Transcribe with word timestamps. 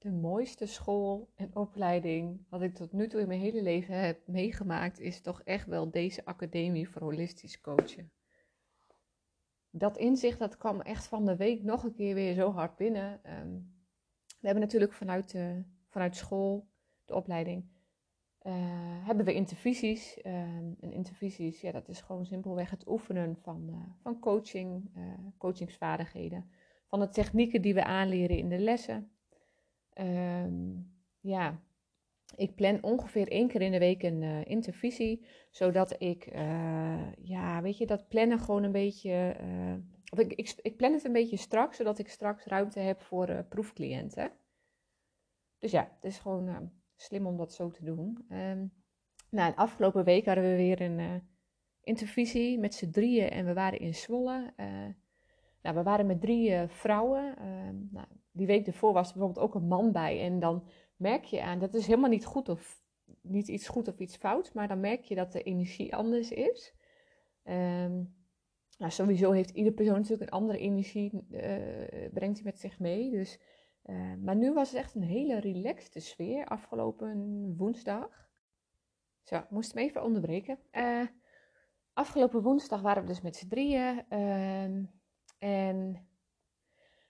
de 0.00 0.10
mooiste 0.10 0.66
school 0.66 1.30
en 1.34 1.56
opleiding 1.56 2.46
wat 2.48 2.62
ik 2.62 2.74
tot 2.74 2.92
nu 2.92 3.08
toe 3.08 3.20
in 3.20 3.28
mijn 3.28 3.40
hele 3.40 3.62
leven 3.62 3.94
heb 3.94 4.26
meegemaakt, 4.26 5.00
is 5.00 5.20
toch 5.20 5.42
echt 5.42 5.66
wel 5.66 5.90
deze 5.90 6.24
academie 6.24 6.88
voor 6.88 7.02
holistisch 7.02 7.60
coachen. 7.60 8.10
Dat 9.70 9.98
inzicht 9.98 10.38
dat 10.38 10.56
kwam 10.56 10.80
echt 10.80 11.06
van 11.06 11.24
de 11.24 11.36
week 11.36 11.62
nog 11.62 11.84
een 11.84 11.94
keer 11.94 12.14
weer 12.14 12.34
zo 12.34 12.52
hard 12.52 12.76
binnen. 12.76 13.24
Ehm, 13.24 13.52
we 14.40 14.46
hebben 14.46 14.62
natuurlijk 14.62 14.92
vanuit, 14.92 15.36
vanuit 15.88 16.16
school, 16.16 16.68
de 17.04 17.14
opleiding, 17.14 17.64
uh, 18.42 18.52
hebben 19.06 19.24
we 19.24 19.34
intervisies. 19.34 20.18
Uh, 20.22 20.32
en 20.80 20.92
intervisies, 20.92 21.60
ja, 21.60 21.72
dat 21.72 21.88
is 21.88 22.00
gewoon 22.00 22.26
simpelweg 22.26 22.70
het 22.70 22.88
oefenen 22.88 23.36
van, 23.36 23.68
uh, 23.68 23.76
van 24.02 24.18
coaching, 24.18 24.90
uh, 24.96 25.02
coachingsvaardigheden. 25.38 26.50
Van 26.86 27.00
de 27.00 27.08
technieken 27.08 27.62
die 27.62 27.74
we 27.74 27.84
aanleren 27.84 28.36
in 28.36 28.48
de 28.48 28.58
lessen. 28.58 29.10
Um, 29.94 30.92
ja, 31.20 31.60
ik 32.36 32.54
plan 32.54 32.82
ongeveer 32.82 33.28
één 33.28 33.48
keer 33.48 33.60
in 33.60 33.72
de 33.72 33.78
week 33.78 34.02
een 34.02 34.22
uh, 34.22 34.44
intervisie, 34.44 35.26
zodat 35.50 36.02
ik, 36.02 36.34
uh, 36.34 37.12
ja, 37.22 37.62
weet 37.62 37.78
je, 37.78 37.86
dat 37.86 38.08
plannen 38.08 38.38
gewoon 38.38 38.62
een 38.62 38.72
beetje, 38.72 39.36
uh, 39.40 39.74
of 40.10 40.18
ik, 40.18 40.56
ik, 40.62 40.76
plan 40.76 40.92
het 40.92 41.04
een 41.04 41.12
beetje 41.12 41.36
strak, 41.36 41.74
zodat 41.74 41.98
ik 41.98 42.08
straks 42.08 42.44
ruimte 42.44 42.80
heb 42.80 43.00
voor 43.00 43.44
proefcliënten. 43.48 44.32
Dus 45.58 45.70
ja, 45.70 45.92
het 45.94 46.04
is 46.04 46.18
gewoon 46.18 46.72
slim 46.96 47.26
om 47.26 47.36
dat 47.36 47.54
zo 47.54 47.70
te 47.70 47.84
doen. 47.84 48.26
Um, 48.32 48.72
nou, 49.30 49.54
afgelopen 49.54 50.04
week 50.04 50.26
hadden 50.26 50.44
we 50.44 50.56
weer 50.56 50.80
een 50.80 51.28
intervisie 51.82 52.58
met 52.58 52.74
z'n 52.74 52.90
drieën 52.90 53.30
en 53.30 53.44
we 53.44 53.52
waren 53.52 53.78
in 53.78 53.94
Zwolle. 53.94 54.54
Nou, 55.62 55.76
we 55.76 55.82
waren 55.82 56.06
met 56.06 56.20
drie 56.20 56.66
vrouwen. 56.66 57.36
Ehm, 57.36 57.76
nou, 57.90 58.06
die 58.32 58.46
week 58.46 58.66
ervoor 58.66 58.92
was 58.92 59.08
er 59.08 59.14
bijvoorbeeld 59.14 59.46
ook 59.46 59.54
een 59.54 59.68
man 59.68 59.92
bij 59.92 60.20
en 60.20 60.38
dan 60.38 60.64
merk 60.96 61.24
je 61.24 61.42
aan, 61.42 61.58
dat 61.58 61.74
is 61.74 61.86
helemaal 61.86 62.10
niet 62.10 62.24
goed 62.24 62.48
of 62.48 62.82
niet 63.22 63.48
iets 63.48 63.68
goed 63.68 63.88
of 63.88 63.98
iets 63.98 64.16
fout, 64.16 64.54
maar 64.54 64.68
dan 64.68 64.80
merk 64.80 65.04
je 65.04 65.14
dat 65.14 65.32
de 65.32 65.42
energie 65.42 65.94
anders 65.94 66.30
is. 66.30 66.74
Um, 67.44 68.14
nou, 68.78 68.92
sowieso 68.92 69.30
heeft 69.30 69.50
iedere 69.50 69.74
persoon 69.74 69.94
natuurlijk 69.94 70.22
een 70.22 70.38
andere 70.38 70.58
energie, 70.58 71.26
uh, 71.30 72.10
brengt 72.12 72.36
hij 72.36 72.44
met 72.44 72.58
zich 72.58 72.78
mee. 72.78 73.10
Dus, 73.10 73.38
uh, 73.84 74.14
maar 74.22 74.36
nu 74.36 74.52
was 74.52 74.70
het 74.70 74.78
echt 74.78 74.94
een 74.94 75.02
hele 75.02 75.40
relaxte 75.40 76.00
sfeer 76.00 76.46
afgelopen 76.46 77.54
woensdag. 77.56 78.28
Zo, 79.22 79.36
ik 79.36 79.50
moest 79.50 79.74
hem 79.74 79.82
even 79.82 80.02
onderbreken. 80.02 80.58
Uh, 80.72 81.06
afgelopen 81.92 82.42
woensdag 82.42 82.80
waren 82.80 83.02
we 83.02 83.08
dus 83.08 83.20
met 83.20 83.36
z'n 83.36 83.48
drieën. 83.48 84.04
Ehm, 85.40 85.94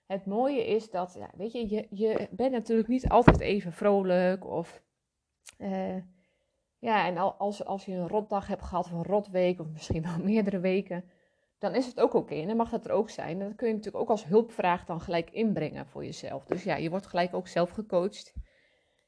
en 0.07 0.17
het 0.17 0.27
mooie 0.27 0.67
is 0.67 0.91
dat, 0.91 1.15
ja, 1.15 1.31
weet 1.37 1.53
je, 1.53 1.69
je, 1.69 1.87
je 1.91 2.29
bent 2.31 2.53
natuurlijk 2.53 2.89
niet 2.89 3.09
altijd 3.09 3.41
even 3.41 3.73
vrolijk 3.73 4.47
of... 4.47 4.83
Uh, 5.59 5.97
ja, 6.79 7.07
en 7.07 7.17
als, 7.17 7.65
als 7.65 7.85
je 7.85 7.93
een 7.93 8.09
rotdag 8.09 8.47
hebt 8.47 8.63
gehad 8.63 8.85
of 8.85 8.93
een 8.93 9.03
rotweek 9.03 9.61
of 9.61 9.69
misschien 9.69 10.03
wel 10.03 10.19
meerdere 10.33 10.61
weken, 10.61 11.05
dan 11.59 11.75
is 11.75 11.87
het 11.87 12.01
ook 12.01 12.15
oké. 12.15 12.35
En 12.35 12.47
dan 12.47 12.57
mag 12.57 12.71
dat 12.71 12.85
er 12.85 12.93
ook 12.93 13.11
zijn. 13.11 13.39
Dat 13.39 13.55
kun 13.55 13.69
je 13.69 13.75
natuurlijk 13.75 14.03
ook 14.03 14.11
als 14.11 14.25
hulpvraag 14.25 14.85
dan 14.85 15.01
gelijk 15.01 15.31
inbrengen 15.31 15.87
voor 15.87 16.05
jezelf. 16.05 16.45
Dus 16.45 16.65
ja, 16.65 16.77
je 16.77 16.91
wordt 16.91 17.07
gelijk 17.07 17.35
ook 17.35 17.49
zelf 17.49 17.71
gecoacht. 17.71 18.35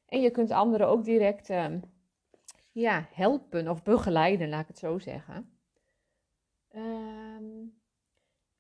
En 0.06 0.20
je 0.20 0.31
kunt 0.31 0.50
anderen 0.50 0.89
ook 0.89 1.05
direct 1.05 1.50
uh, 1.50 1.67
ja, 2.73 3.09
helpen 3.12 3.69
of 3.69 3.83
begeleiden, 3.83 4.48
laat 4.48 4.61
ik 4.61 4.69
het 4.69 4.78
zo 4.78 4.98
zeggen. 4.98 5.59
Um, 6.75 7.81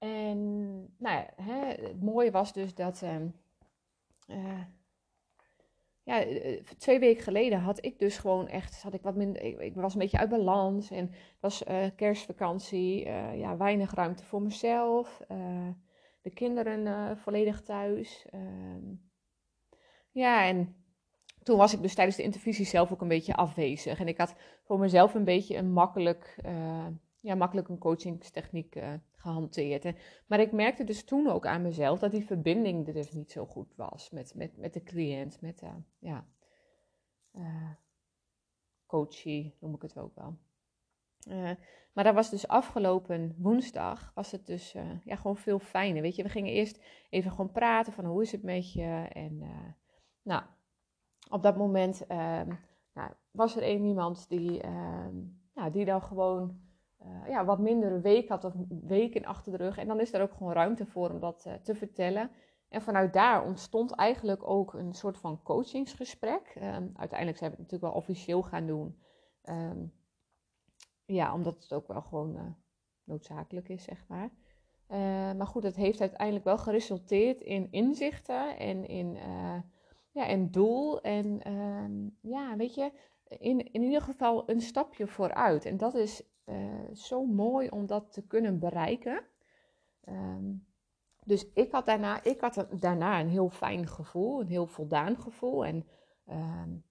en 0.02 0.80
nou 0.98 1.16
ja, 1.16 1.28
hè, 1.36 1.66
het 1.66 2.02
mooie 2.02 2.30
was 2.30 2.52
dus 2.52 2.74
dat. 2.74 3.02
Uh, 3.02 3.16
uh, 4.28 4.60
ja, 6.02 6.24
eh, 6.24 6.62
twee 6.78 6.98
weken 6.98 7.22
geleden 7.22 7.58
had 7.58 7.84
ik 7.84 7.98
dus 7.98 8.18
gewoon 8.18 8.48
echt, 8.48 8.82
had 8.82 8.94
ik 8.94 9.02
wat 9.02 9.16
minder, 9.16 9.42
ik, 9.60 9.74
was 9.74 9.92
een 9.92 9.98
beetje 9.98 10.18
uit 10.18 10.30
balans 10.30 10.90
en 10.90 11.06
het 11.10 11.40
was 11.40 11.66
uh, 11.66 11.86
kerstvakantie, 11.96 13.04
ja, 13.36 13.56
weinig 13.56 13.94
ruimte 13.94 14.24
voor 14.24 14.42
mezelf, 14.42 15.20
de 16.20 16.30
kinderen 16.34 17.18
volledig 17.18 17.60
thuis. 17.60 18.26
Ehm, 18.30 18.94
ja, 20.10 20.46
en 20.46 20.76
toen 21.42 21.56
was 21.56 21.72
ik 21.72 21.82
dus 21.82 21.94
tijdens 21.94 22.16
de 22.16 22.22
intervisie 22.22 22.66
zelf 22.66 22.92
ook 22.92 23.00
een 23.00 23.08
beetje 23.08 23.34
afwezig 23.34 24.00
en 24.00 24.08
ik 24.08 24.18
had 24.18 24.34
voor 24.62 24.78
mezelf 24.78 25.14
een 25.14 25.24
beetje 25.24 25.56
een 25.56 25.72
makkelijk, 25.72 26.36
ja, 27.20 27.34
makkelijk 27.34 27.68
een 27.68 27.78
coachingstechniek 27.78 28.76
gehanteerd. 29.22 29.96
Maar 30.26 30.40
ik 30.40 30.52
merkte 30.52 30.84
dus 30.84 31.04
toen 31.04 31.28
ook 31.28 31.46
aan 31.46 31.62
mezelf 31.62 31.98
dat 31.98 32.10
die 32.10 32.24
verbinding 32.24 32.86
er 32.86 32.92
dus 32.92 33.12
niet 33.12 33.30
zo 33.30 33.46
goed 33.46 33.74
was 33.76 34.10
met, 34.10 34.34
met, 34.34 34.56
met 34.56 34.72
de 34.72 34.82
cliënt, 34.82 35.40
met 35.40 35.58
de 35.58 35.70
ja, 35.98 36.26
uh, 37.32 37.70
coachie, 38.86 39.56
noem 39.60 39.74
ik 39.74 39.82
het 39.82 39.98
ook 39.98 40.14
wel. 40.14 40.36
Uh, 41.28 41.50
maar 41.92 42.04
dat 42.04 42.14
was 42.14 42.30
dus 42.30 42.48
afgelopen 42.48 43.34
woensdag, 43.38 44.12
was 44.14 44.30
het 44.30 44.46
dus 44.46 44.72
ja, 45.04 45.16
gewoon 45.16 45.36
veel 45.36 45.58
fijner. 45.58 46.02
Weet 46.02 46.16
je, 46.16 46.22
we 46.22 46.28
gingen 46.28 46.52
eerst 46.52 46.82
even 47.10 47.30
gewoon 47.30 47.52
praten 47.52 47.92
van 47.92 48.04
hoe 48.04 48.22
is 48.22 48.32
het 48.32 48.42
met 48.42 48.72
je. 48.72 49.08
En 49.12 49.42
nou, 50.22 50.42
op 51.30 51.42
dat 51.42 51.56
moment 51.56 52.06
ehm, 52.06 52.52
nou, 52.92 53.12
was 53.30 53.56
er 53.56 53.62
een 53.68 53.84
iemand 53.84 54.28
die, 54.28 54.60
ehm, 54.60 55.16
nou, 55.54 55.70
die 55.70 55.84
dan 55.84 56.02
gewoon 56.02 56.60
uh, 57.06 57.28
ja, 57.28 57.44
wat 57.44 57.58
mindere 57.58 58.00
week 58.00 58.28
had 58.28 58.44
of 58.44 58.54
weken 58.68 59.24
achter 59.24 59.52
de 59.52 59.64
rug. 59.64 59.78
En 59.78 59.86
dan 59.86 60.00
is 60.00 60.12
er 60.12 60.22
ook 60.22 60.32
gewoon 60.32 60.52
ruimte 60.52 60.86
voor 60.86 61.10
om 61.10 61.20
dat 61.20 61.44
uh, 61.46 61.54
te 61.54 61.74
vertellen. 61.74 62.30
En 62.68 62.82
vanuit 62.82 63.12
daar 63.12 63.44
ontstond 63.44 63.90
eigenlijk 63.94 64.48
ook 64.48 64.74
een 64.74 64.94
soort 64.94 65.18
van 65.18 65.42
coachingsgesprek. 65.42 66.54
Um, 66.56 66.92
uiteindelijk 66.96 67.38
zijn 67.38 67.50
we 67.50 67.56
het 67.56 67.70
natuurlijk 67.70 67.92
wel 67.92 67.92
officieel 67.92 68.42
gaan 68.42 68.66
doen. 68.66 68.98
Um, 69.44 69.92
ja, 71.04 71.34
omdat 71.34 71.62
het 71.62 71.72
ook 71.72 71.86
wel 71.86 72.02
gewoon 72.02 72.36
uh, 72.36 72.42
noodzakelijk 73.04 73.68
is, 73.68 73.84
zeg 73.84 74.04
maar. 74.08 74.30
maar 75.36 75.46
goed, 75.46 75.62
het 75.62 75.76
heeft 75.76 76.00
uiteindelijk 76.00 76.44
wel 76.44 76.58
geresulteerd 76.58 77.40
in 77.40 77.68
inzichten 77.70 78.58
en 78.58 78.86
in, 78.86 79.18
ja, 80.10 80.26
en 80.26 80.50
doel. 80.50 81.00
En 81.00 81.52
um, 81.52 82.18
ja, 82.20 82.56
weet 82.56 82.74
je, 82.74 82.92
in, 83.38 83.72
in 83.72 83.82
ieder 83.82 84.02
geval 84.02 84.50
een 84.50 84.60
stapje 84.60 85.06
vooruit. 85.06 85.64
En 85.64 85.76
dat 85.76 85.94
is 85.94 86.22
uh, 86.46 86.90
zo 86.92 87.24
mooi 87.24 87.68
om 87.68 87.86
dat 87.86 88.12
te 88.12 88.26
kunnen 88.26 88.58
bereiken. 88.58 89.24
Um, 90.08 90.66
dus 91.24 91.52
ik 91.52 91.72
had, 91.72 91.86
daarna, 91.86 92.24
ik 92.24 92.40
had 92.40 92.66
daarna 92.80 93.20
een 93.20 93.28
heel 93.28 93.48
fijn 93.48 93.86
gevoel, 93.86 94.40
een 94.40 94.46
heel 94.48 94.66
voldaan 94.66 95.16
gevoel 95.16 95.64
en 95.64 95.86
um, 96.30 96.84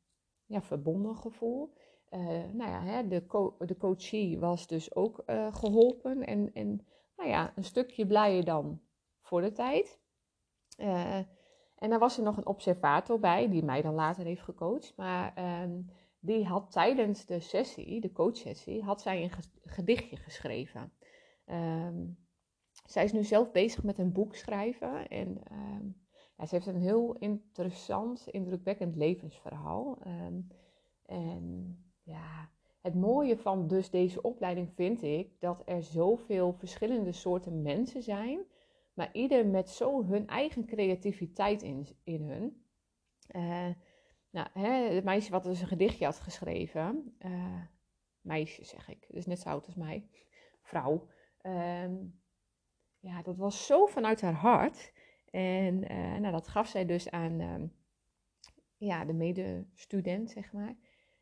ja, 0.46 0.62
verbonden 0.62 1.16
gevoel. 1.16 1.74
Uh, 2.10 2.20
nou 2.54 2.70
ja, 2.70 2.82
hè, 2.82 3.08
de, 3.08 3.26
co 3.26 3.56
de 3.60 3.78
coachie 3.78 4.40
was 4.40 4.68
dus 4.68 4.96
ook 4.96 5.24
uh, 5.26 5.56
geholpen 5.56 6.24
en, 6.26 6.54
en 6.54 6.88
nou 7.16 7.30
ja, 7.30 7.54
een 7.56 7.64
stukje 7.64 8.08
blijer 8.08 8.46
dan 8.46 8.82
voor 9.22 9.42
de 9.42 9.52
tijd. 9.52 10.00
En 11.76 11.90
dan 11.90 12.00
was 12.00 12.18
er 12.18 12.24
nog 12.24 12.38
een 12.38 12.48
observator 12.48 13.20
bij, 13.20 13.50
die 13.50 13.64
mij 13.64 13.82
dan 13.82 13.94
later 13.94 14.26
heeft 14.26 14.42
gecoacht. 14.42 14.94
Maar 14.96 15.62
um, 15.64 15.90
die 16.22 16.46
had 16.46 16.72
tijdens 16.72 17.26
de 17.26 17.40
sessie, 17.40 18.02
de 18.02 18.12
coachsessie, 18.12 18.84
had 18.84 19.02
zij 19.02 19.24
een 19.24 19.32
gedichtje 19.64 20.16
geschreven. 20.16 20.94
Um, 21.46 22.18
zij 22.86 23.04
is 23.04 23.12
nu 23.12 23.24
zelf 23.24 23.52
bezig 23.52 23.84
met 23.84 23.98
een 23.98 24.12
boek 24.12 24.36
schrijven 24.36 25.08
en 25.08 25.28
um, 25.52 26.02
ja, 26.38 26.46
ze 26.46 26.56
heeft 26.56 26.68
een 26.68 26.82
heel 26.82 27.16
interessant, 27.20 28.28
indrukwekkend 28.28 28.96
levensverhaal. 28.96 29.98
Um, 30.08 30.48
en 31.06 31.78
ja, 32.04 32.50
het 32.82 32.96
mooie 32.96 33.38
van 33.38 33.68
dus 33.68 33.90
deze 33.90 34.22
opleiding 34.22 34.72
vind 34.74 35.02
ik 35.02 35.40
dat 35.40 35.62
er 35.66 35.84
zoveel 35.84 36.54
verschillende 36.54 37.12
soorten 37.12 37.62
mensen 37.62 38.04
zijn, 38.04 38.46
maar 38.94 39.10
ieder 39.14 39.48
met 39.48 39.70
zo 39.70 40.06
hun 40.06 40.28
eigen 40.28 40.66
creativiteit 40.66 41.62
in, 41.62 41.88
in 42.04 42.22
hun. 42.22 42.66
Uh, 43.36 43.76
nou, 44.32 44.48
hè, 44.54 44.72
het 44.72 45.04
meisje 45.04 45.32
wat 45.32 45.44
dus 45.44 45.62
een 45.62 45.68
gedichtje 45.68 46.06
had 46.06 46.20
geschreven, 46.20 47.16
uh, 47.20 47.62
meisje 48.22 48.64
zeg 48.64 48.90
ik, 48.90 49.06
dus 49.10 49.26
net 49.26 49.40
zo 49.40 49.50
oud 49.50 49.66
als 49.66 49.76
mij, 49.76 50.08
vrouw. 50.62 51.08
Um, 51.42 52.22
ja, 53.00 53.22
dat 53.22 53.38
was 53.38 53.66
zo 53.66 53.86
vanuit 53.86 54.22
haar 54.22 54.34
hart. 54.34 54.94
En 55.26 55.92
uh, 55.92 56.18
nou, 56.18 56.32
dat 56.32 56.48
gaf 56.48 56.68
zij 56.68 56.86
dus 56.86 57.10
aan 57.10 57.40
um, 57.40 57.74
ja, 58.78 59.06
de 59.06 59.14
medestudent, 59.14 60.32
zeg 60.32 60.54
maar. 60.54 60.76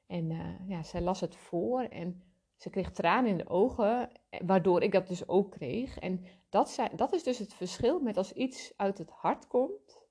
En 0.08 0.30
uh, 0.30 0.68
ja, 0.68 0.84
zij 0.84 1.02
las 1.02 1.20
het 1.20 1.36
voor 1.36 1.82
en 1.82 2.24
ze 2.56 2.70
kreeg 2.70 2.92
tranen 2.92 3.30
in 3.30 3.38
de 3.38 3.48
ogen, 3.48 4.12
waardoor 4.46 4.84
ik 4.84 4.92
dat 4.92 5.08
dus 5.08 5.28
ook 5.28 5.52
kreeg. 5.52 6.00
En 6.00 6.26
dat, 6.50 6.90
dat 6.96 7.14
is 7.14 7.24
dus 7.24 7.38
het 7.38 7.54
verschil 7.54 8.00
met 8.00 8.18
als 8.18 8.34
iets 8.34 8.74
uit 8.78 8.98
het 8.98 9.10
hart 9.10 9.48
komt 9.48 10.08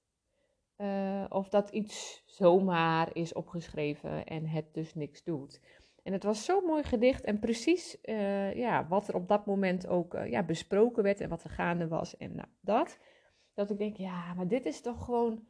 uh, 0.78 1.24
of 1.28 1.48
dat 1.48 1.70
iets 1.70 2.22
zomaar 2.26 3.16
is 3.16 3.32
opgeschreven 3.32 4.24
en 4.24 4.46
het 4.46 4.74
dus 4.74 4.94
niks 4.94 5.24
doet. 5.24 5.60
En 6.02 6.12
het 6.12 6.22
was 6.22 6.44
zo'n 6.44 6.64
mooi 6.64 6.82
gedicht 6.82 7.24
en 7.24 7.38
precies 7.38 7.98
uh, 8.04 8.54
ja, 8.54 8.86
wat 8.88 9.08
er 9.08 9.14
op 9.14 9.28
dat 9.28 9.46
moment 9.46 9.86
ook 9.86 10.14
uh, 10.14 10.30
ja, 10.30 10.42
besproken 10.42 11.02
werd 11.02 11.20
en 11.20 11.28
wat 11.28 11.44
er 11.44 11.50
gaande 11.50 11.88
was 11.88 12.16
en 12.16 12.34
nou, 12.34 12.48
dat. 12.60 12.98
Dat 13.54 13.70
ik 13.70 13.78
denk, 13.78 13.96
ja, 13.96 14.34
maar 14.34 14.48
dit 14.48 14.66
is 14.66 14.80
toch 14.80 15.04
gewoon 15.04 15.46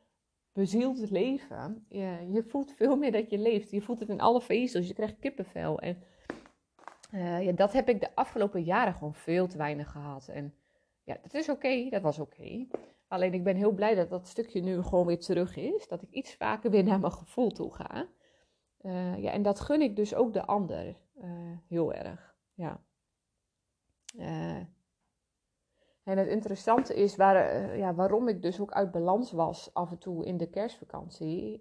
bezield 0.52 1.10
leven. 1.10 1.86
Je, 1.88 2.28
je, 2.32 2.42
voelt 2.42 2.72
veel 2.72 2.96
meer 2.96 3.12
dat 3.12 3.30
je 3.30 3.38
leeft. 3.38 3.70
Je 3.70 3.80
voelt 3.80 4.00
het 4.00 4.08
in 4.08 4.20
alle 4.20 4.40
vezels. 4.40 4.88
Je 4.88 4.94
krijgt 4.94 5.19
kippenvel. 5.19 5.80
En 5.80 6.02
ja, 7.42 7.52
dat 7.52 7.72
heb 7.72 7.88
ik 7.88 8.00
de 8.00 8.14
afgelopen 8.14 8.62
jaren 8.62 8.94
gewoon 8.94 9.14
veel 9.14 9.46
te 9.46 9.56
weinig 9.56 9.90
gehad. 9.90 10.28
En 10.28 10.54
ja, 11.04 11.19
dat 11.22 11.34
is 11.34 11.48
oké. 11.48 11.88
dat 11.88 12.02
was 12.02 12.19
oké. 12.19 12.66
Alleen 13.08 13.34
ik 13.34 13.44
ben 13.44 13.56
heel 13.56 13.72
blij 13.72 13.94
dat 13.94 14.10
dat 14.10 14.28
stukje 14.28 14.60
nu 14.60 14.82
gewoon 14.82 15.06
weer 15.06 15.20
terug 15.20 15.56
is. 15.56 15.88
Dat 15.88 16.02
ik 16.02 16.10
iets 16.10 16.34
vaker 16.34 16.70
weer 16.70 16.84
naar 16.84 17.00
mijn 17.00 17.12
gevoel 17.12 17.50
toe 17.50 17.75
ga. 17.75 18.08
Uh, 18.81 19.19
ja, 19.19 19.31
en 19.31 19.43
dat 19.43 19.60
gun 19.60 19.81
ik 19.81 19.96
dus 19.96 20.14
ook 20.14 20.32
de 20.32 20.46
ander 20.46 20.96
uh, 21.22 21.56
heel 21.69 21.93
erg. 21.93 22.37
Ja. 22.55 22.82
En 26.02 26.19
het 26.19 26.28
interessante 26.28 26.94
is 26.94 27.16
waar, 27.16 27.76
ja, 27.76 27.94
waarom 27.94 28.28
ik 28.28 28.43
dus 28.43 28.60
ook 28.60 28.72
uit 28.72 28.90
balans 28.90 29.32
was 29.32 29.75
af 29.75 29.90
en 29.90 29.99
toe 29.99 30.25
in 30.25 30.37
de 30.37 30.50
kerstvakantie, 30.50 31.61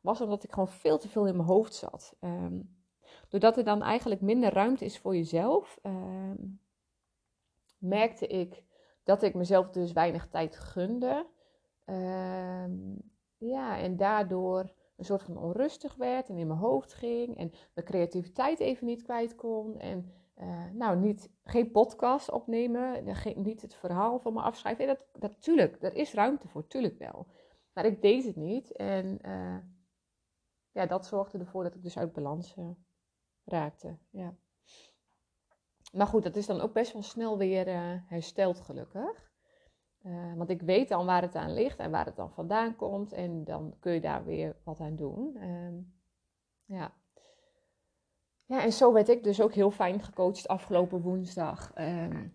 was 0.00 0.20
omdat 0.20 0.44
ik 0.44 0.52
gewoon 0.52 0.68
veel 0.68 0.98
te 0.98 1.08
veel 1.08 1.26
in 1.26 1.36
mijn 1.36 1.48
hoofd 1.48 1.74
zat. 1.74 2.16
Um, 2.20 2.76
doordat 3.28 3.56
er 3.56 3.64
dan 3.64 3.82
eigenlijk 3.82 4.20
minder 4.20 4.52
ruimte 4.52 4.84
is 4.84 4.98
voor 4.98 5.16
jezelf, 5.16 5.78
um, 5.82 6.60
merkte 7.78 8.26
ik 8.26 8.62
dat 9.04 9.22
ik 9.22 9.34
mezelf 9.34 9.70
dus 9.70 9.92
weinig 9.92 10.28
tijd 10.28 10.56
gunde. 10.56 11.26
Um, 11.86 12.96
ja, 13.36 13.78
en 13.78 13.96
daardoor 13.96 14.72
een 14.96 15.04
soort 15.04 15.22
van 15.22 15.36
onrustig 15.36 15.94
werd 15.94 16.28
en 16.28 16.38
in 16.38 16.46
mijn 16.46 16.58
hoofd 16.58 16.94
ging 16.94 17.36
en 17.36 17.52
mijn 17.74 17.86
creativiteit 17.86 18.60
even 18.60 18.86
niet 18.86 19.02
kwijt 19.02 19.34
kon. 19.34 19.78
En 19.78 20.12
uh, 20.36 20.70
nou, 20.72 20.98
niet, 20.98 21.30
geen 21.44 21.70
podcast 21.70 22.30
opnemen, 22.30 23.16
geen, 23.16 23.42
niet 23.42 23.62
het 23.62 23.74
verhaal 23.74 24.18
van 24.18 24.32
me 24.32 24.40
afschrijven. 24.40 24.86
dat, 24.86 25.06
dat, 25.12 25.42
tuurlijk, 25.42 25.82
er 25.82 25.94
is 25.94 26.14
ruimte 26.14 26.48
voor, 26.48 26.66
tuurlijk 26.66 26.98
wel. 26.98 27.26
Maar 27.72 27.84
ik 27.84 28.02
deed 28.02 28.24
het 28.24 28.36
niet 28.36 28.72
en 28.72 29.18
uh, 29.26 29.56
ja, 30.70 30.86
dat 30.86 31.06
zorgde 31.06 31.38
ervoor 31.38 31.62
dat 31.62 31.74
ik 31.74 31.82
dus 31.82 31.98
uit 31.98 32.12
balans 32.12 32.56
uh, 32.56 32.70
raakte. 33.44 33.98
Ja. 34.10 34.34
Maar 35.94 36.06
goed, 36.06 36.22
dat 36.22 36.36
is 36.36 36.46
dan 36.46 36.60
ook 36.60 36.72
best 36.72 36.92
wel 36.92 37.02
snel 37.02 37.38
weer 37.38 37.66
hersteld, 38.06 38.60
gelukkig. 38.60 39.32
want 40.36 40.50
ik 40.50 40.62
weet 40.62 40.88
dan 40.88 41.06
waar 41.06 41.22
het 41.22 41.34
aan 41.34 41.54
ligt 41.54 41.78
en 41.78 41.90
waar 41.90 42.04
het 42.04 42.16
dan 42.16 42.30
vandaan 42.30 42.76
komt. 42.76 43.12
En 43.12 43.44
dan 43.44 43.74
kun 43.80 43.92
je 43.92 44.00
daar 44.00 44.24
weer 44.24 44.56
wat 44.64 44.80
aan 44.80 44.96
doen. 44.96 45.36
Ehm, 45.36 45.74
ja. 46.64 46.92
Ja, 48.46 48.62
en 48.62 48.72
zo 48.72 48.92
werd 48.92 49.08
ik 49.08 49.24
dus 49.24 49.40
ook 49.40 49.52
heel 49.52 49.70
fijn 49.70 50.00
gecoacht 50.00 50.48
afgelopen 50.48 51.00
woensdag. 51.00 51.72
Um, 51.78 52.32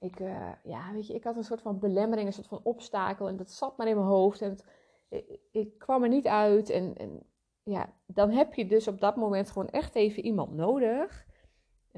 ik, 0.00 0.20
uh, 0.20 0.52
ja, 0.62 0.92
weet 0.92 1.06
je, 1.06 1.14
ik 1.14 1.24
had 1.24 1.36
een 1.36 1.44
soort 1.44 1.62
van 1.62 1.78
belemmering, 1.78 2.26
een 2.26 2.32
soort 2.32 2.46
van 2.46 2.60
obstakel. 2.62 3.28
En 3.28 3.36
dat 3.36 3.50
zat 3.50 3.76
maar 3.76 3.88
in 3.88 3.96
mijn 3.96 4.08
hoofd. 4.08 4.42
En 4.42 4.58
ik, 5.08 5.40
ik, 5.52 5.78
kwam 5.78 6.02
er 6.02 6.08
niet 6.08 6.26
uit. 6.26 6.70
En, 6.70 6.96
en, 6.96 7.22
ja, 7.62 7.92
dan 8.06 8.30
heb 8.30 8.54
je 8.54 8.66
dus 8.66 8.88
op 8.88 9.00
dat 9.00 9.16
moment 9.16 9.50
gewoon 9.50 9.68
echt 9.68 9.94
even 9.94 10.24
iemand 10.24 10.52
nodig. 10.54 11.26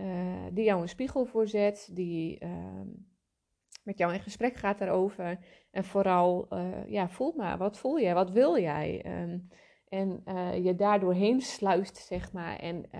Uh, 0.01 0.47
die 0.53 0.65
jou 0.65 0.81
een 0.81 0.89
spiegel 0.89 1.25
voorzet. 1.25 1.89
Die 1.93 2.45
uh, 2.45 2.81
met 3.83 3.99
jou 3.99 4.13
in 4.13 4.21
gesprek 4.21 4.55
gaat 4.55 4.79
daarover. 4.79 5.39
En 5.71 5.85
vooral, 5.85 6.47
uh, 6.53 6.87
ja, 6.87 7.09
voel 7.09 7.33
maar. 7.37 7.59
Wat 7.59 7.79
voel 7.79 8.01
jij? 8.01 8.15
Wat 8.15 8.31
wil 8.31 8.59
jij? 8.59 9.21
Um, 9.23 9.49
en 9.89 10.23
uh, 10.25 10.65
je 10.65 10.75
daardoor 10.75 11.15
heen 11.15 11.41
sluist, 11.41 11.97
zeg 11.97 12.33
maar. 12.33 12.57
En 12.59 12.91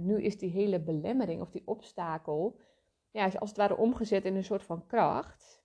nu 0.00 0.22
is 0.22 0.38
die 0.38 0.50
hele 0.50 0.80
belemmering 0.80 1.40
of 1.40 1.50
die 1.50 1.66
obstakel, 1.66 2.60
ja, 3.10 3.24
als 3.24 3.48
het 3.48 3.58
ware 3.58 3.76
omgezet 3.76 4.24
in 4.24 4.36
een 4.36 4.44
soort 4.44 4.62
van 4.62 4.86
kracht. 4.86 5.62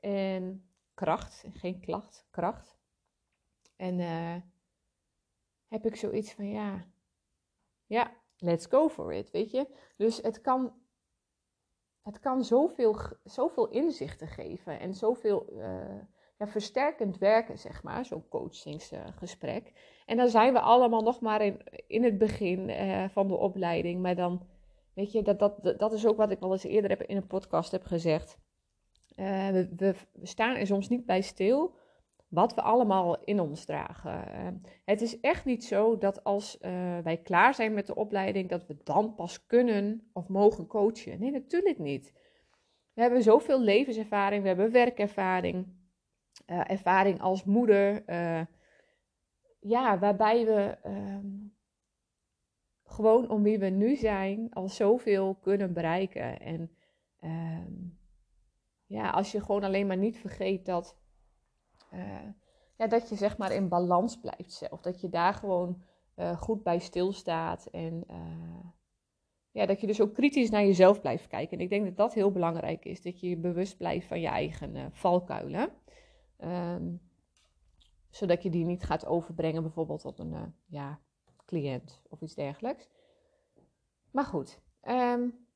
En 0.00 0.68
kracht, 0.94 1.44
geen 1.52 1.80
klacht, 1.80 2.26
kracht. 2.30 2.78
En 3.76 3.98
heb 5.68 5.86
ik 5.86 5.96
zoiets 5.96 6.32
van, 6.32 6.48
ja, 6.48 6.84
ja, 7.86 8.12
let's 8.42 8.66
go 8.66 8.88
for 8.88 9.12
it, 9.12 9.30
weet 9.30 9.50
je. 9.50 9.66
Dus 9.96 10.16
het 10.22 10.40
kan, 10.40 10.72
het 12.02 12.20
kan 12.20 12.44
zoveel, 12.44 12.96
zoveel 13.24 13.68
inzichten 13.68 14.28
geven 14.28 14.80
en 14.80 14.94
zoveel 14.94 15.46
ja, 16.42 16.48
versterkend 16.48 17.18
werken, 17.18 17.58
zeg 17.58 17.82
maar, 17.82 18.04
zo'n 18.04 18.28
coachingsgesprek. 18.28 19.72
en 20.06 20.16
dan 20.16 20.28
zijn 20.28 20.52
we 20.52 20.60
allemaal 20.60 21.02
nog 21.02 21.20
maar 21.20 21.42
in, 21.42 21.60
in 21.86 22.04
het 22.04 22.18
begin 22.18 22.68
uh, 22.68 23.08
van 23.08 23.28
de 23.28 23.36
opleiding. 23.36 24.02
Maar 24.02 24.14
dan, 24.16 24.46
weet 24.94 25.12
je, 25.12 25.22
dat, 25.22 25.38
dat, 25.38 25.78
dat 25.78 25.92
is 25.92 26.06
ook 26.06 26.16
wat 26.16 26.30
ik 26.30 26.40
al 26.40 26.52
eens 26.52 26.64
eerder 26.64 26.90
heb 26.90 27.02
in 27.02 27.16
een 27.16 27.26
podcast 27.26 27.70
heb 27.70 27.84
gezegd. 27.84 28.38
Uh, 29.16 29.48
we, 29.48 29.68
we, 29.76 29.94
staan 30.22 30.56
er 30.56 30.66
soms 30.66 30.88
niet 30.88 31.06
bij 31.06 31.20
stil 31.20 31.74
wat 32.32 32.54
we 32.54 32.62
allemaal 32.62 33.24
in 33.24 33.40
ons 33.40 33.64
dragen. 33.64 34.62
Het 34.84 35.00
is 35.00 35.20
echt 35.20 35.44
niet 35.44 35.64
zo 35.64 35.98
dat 35.98 36.24
als 36.24 36.58
wij 37.02 37.20
klaar 37.22 37.54
zijn 37.54 37.74
met 37.74 37.86
de 37.86 37.94
opleiding, 37.94 38.48
dat 38.48 38.66
we 38.66 38.76
dan 38.84 39.14
pas 39.14 39.46
kunnen 39.46 40.10
of 40.12 40.28
mogen 40.28 40.66
coachen. 40.66 41.20
Nee, 41.20 41.30
natuurlijk 41.30 41.78
niet. 41.78 42.12
We 42.92 43.00
hebben 43.00 43.22
zoveel 43.22 43.60
levenservaring, 43.60 44.42
we 44.42 44.48
hebben 44.48 44.70
werkervaring. 44.70 45.66
Uh, 46.46 46.70
ervaring 46.70 47.20
als 47.20 47.44
moeder. 47.44 48.02
Uh, 48.06 48.40
ja, 49.60 49.98
waarbij 49.98 50.44
we 50.44 50.78
uh, 50.86 51.18
gewoon 52.84 53.28
om 53.30 53.42
wie 53.42 53.58
we 53.58 53.66
nu 53.66 53.96
zijn 53.96 54.52
al 54.52 54.68
zoveel 54.68 55.34
kunnen 55.34 55.72
bereiken. 55.72 56.40
En 56.40 56.76
ehm, 57.18 57.72
ja, 58.86 59.10
als 59.10 59.32
je 59.32 59.40
gewoon 59.40 59.64
alleen 59.64 59.86
maar 59.86 59.96
niet 59.96 60.18
vergeet 60.18 60.66
dat, 60.66 61.01
uh, 61.92 62.28
ja, 62.76 62.86
dat 62.86 63.08
je 63.08 63.14
zeg 63.14 63.38
maar 63.38 63.52
in 63.52 63.68
balans 63.68 64.20
blijft 64.20 64.52
zelf. 64.52 64.80
Dat 64.80 65.00
je 65.00 65.08
daar 65.08 65.34
gewoon 65.34 65.82
goed 66.38 66.62
bij 66.62 66.78
stilstaat. 66.78 67.66
En 67.66 68.04
ja, 69.50 69.66
dat 69.66 69.80
je 69.80 69.86
dus 69.86 70.00
ook 70.00 70.14
kritisch 70.14 70.50
naar 70.50 70.64
jezelf 70.64 71.00
blijft 71.00 71.26
kijken. 71.26 71.58
En 71.58 71.64
ik 71.64 71.70
denk 71.70 71.84
dat 71.84 71.96
dat 71.96 72.14
heel 72.14 72.30
belangrijk 72.30 72.84
is. 72.84 73.02
Dat 73.02 73.20
je 73.20 73.36
bewust 73.36 73.76
blijft 73.76 74.06
van 74.06 74.20
je 74.20 74.28
eigen 74.28 74.92
valkuilen. 74.92 75.70
Um, 76.38 77.00
zodat 78.10 78.42
je 78.42 78.50
die 78.50 78.64
niet 78.64 78.82
gaat 78.82 79.06
overbrengen 79.06 79.62
bijvoorbeeld 79.62 80.00
tot 80.00 80.18
een 80.18 80.54
ja, 80.66 81.00
cliënt 81.44 82.02
of 82.08 82.20
iets 82.20 82.34
dergelijks. 82.34 82.88
Maar 84.10 84.24
goed, 84.24 84.60
um, 84.82 85.46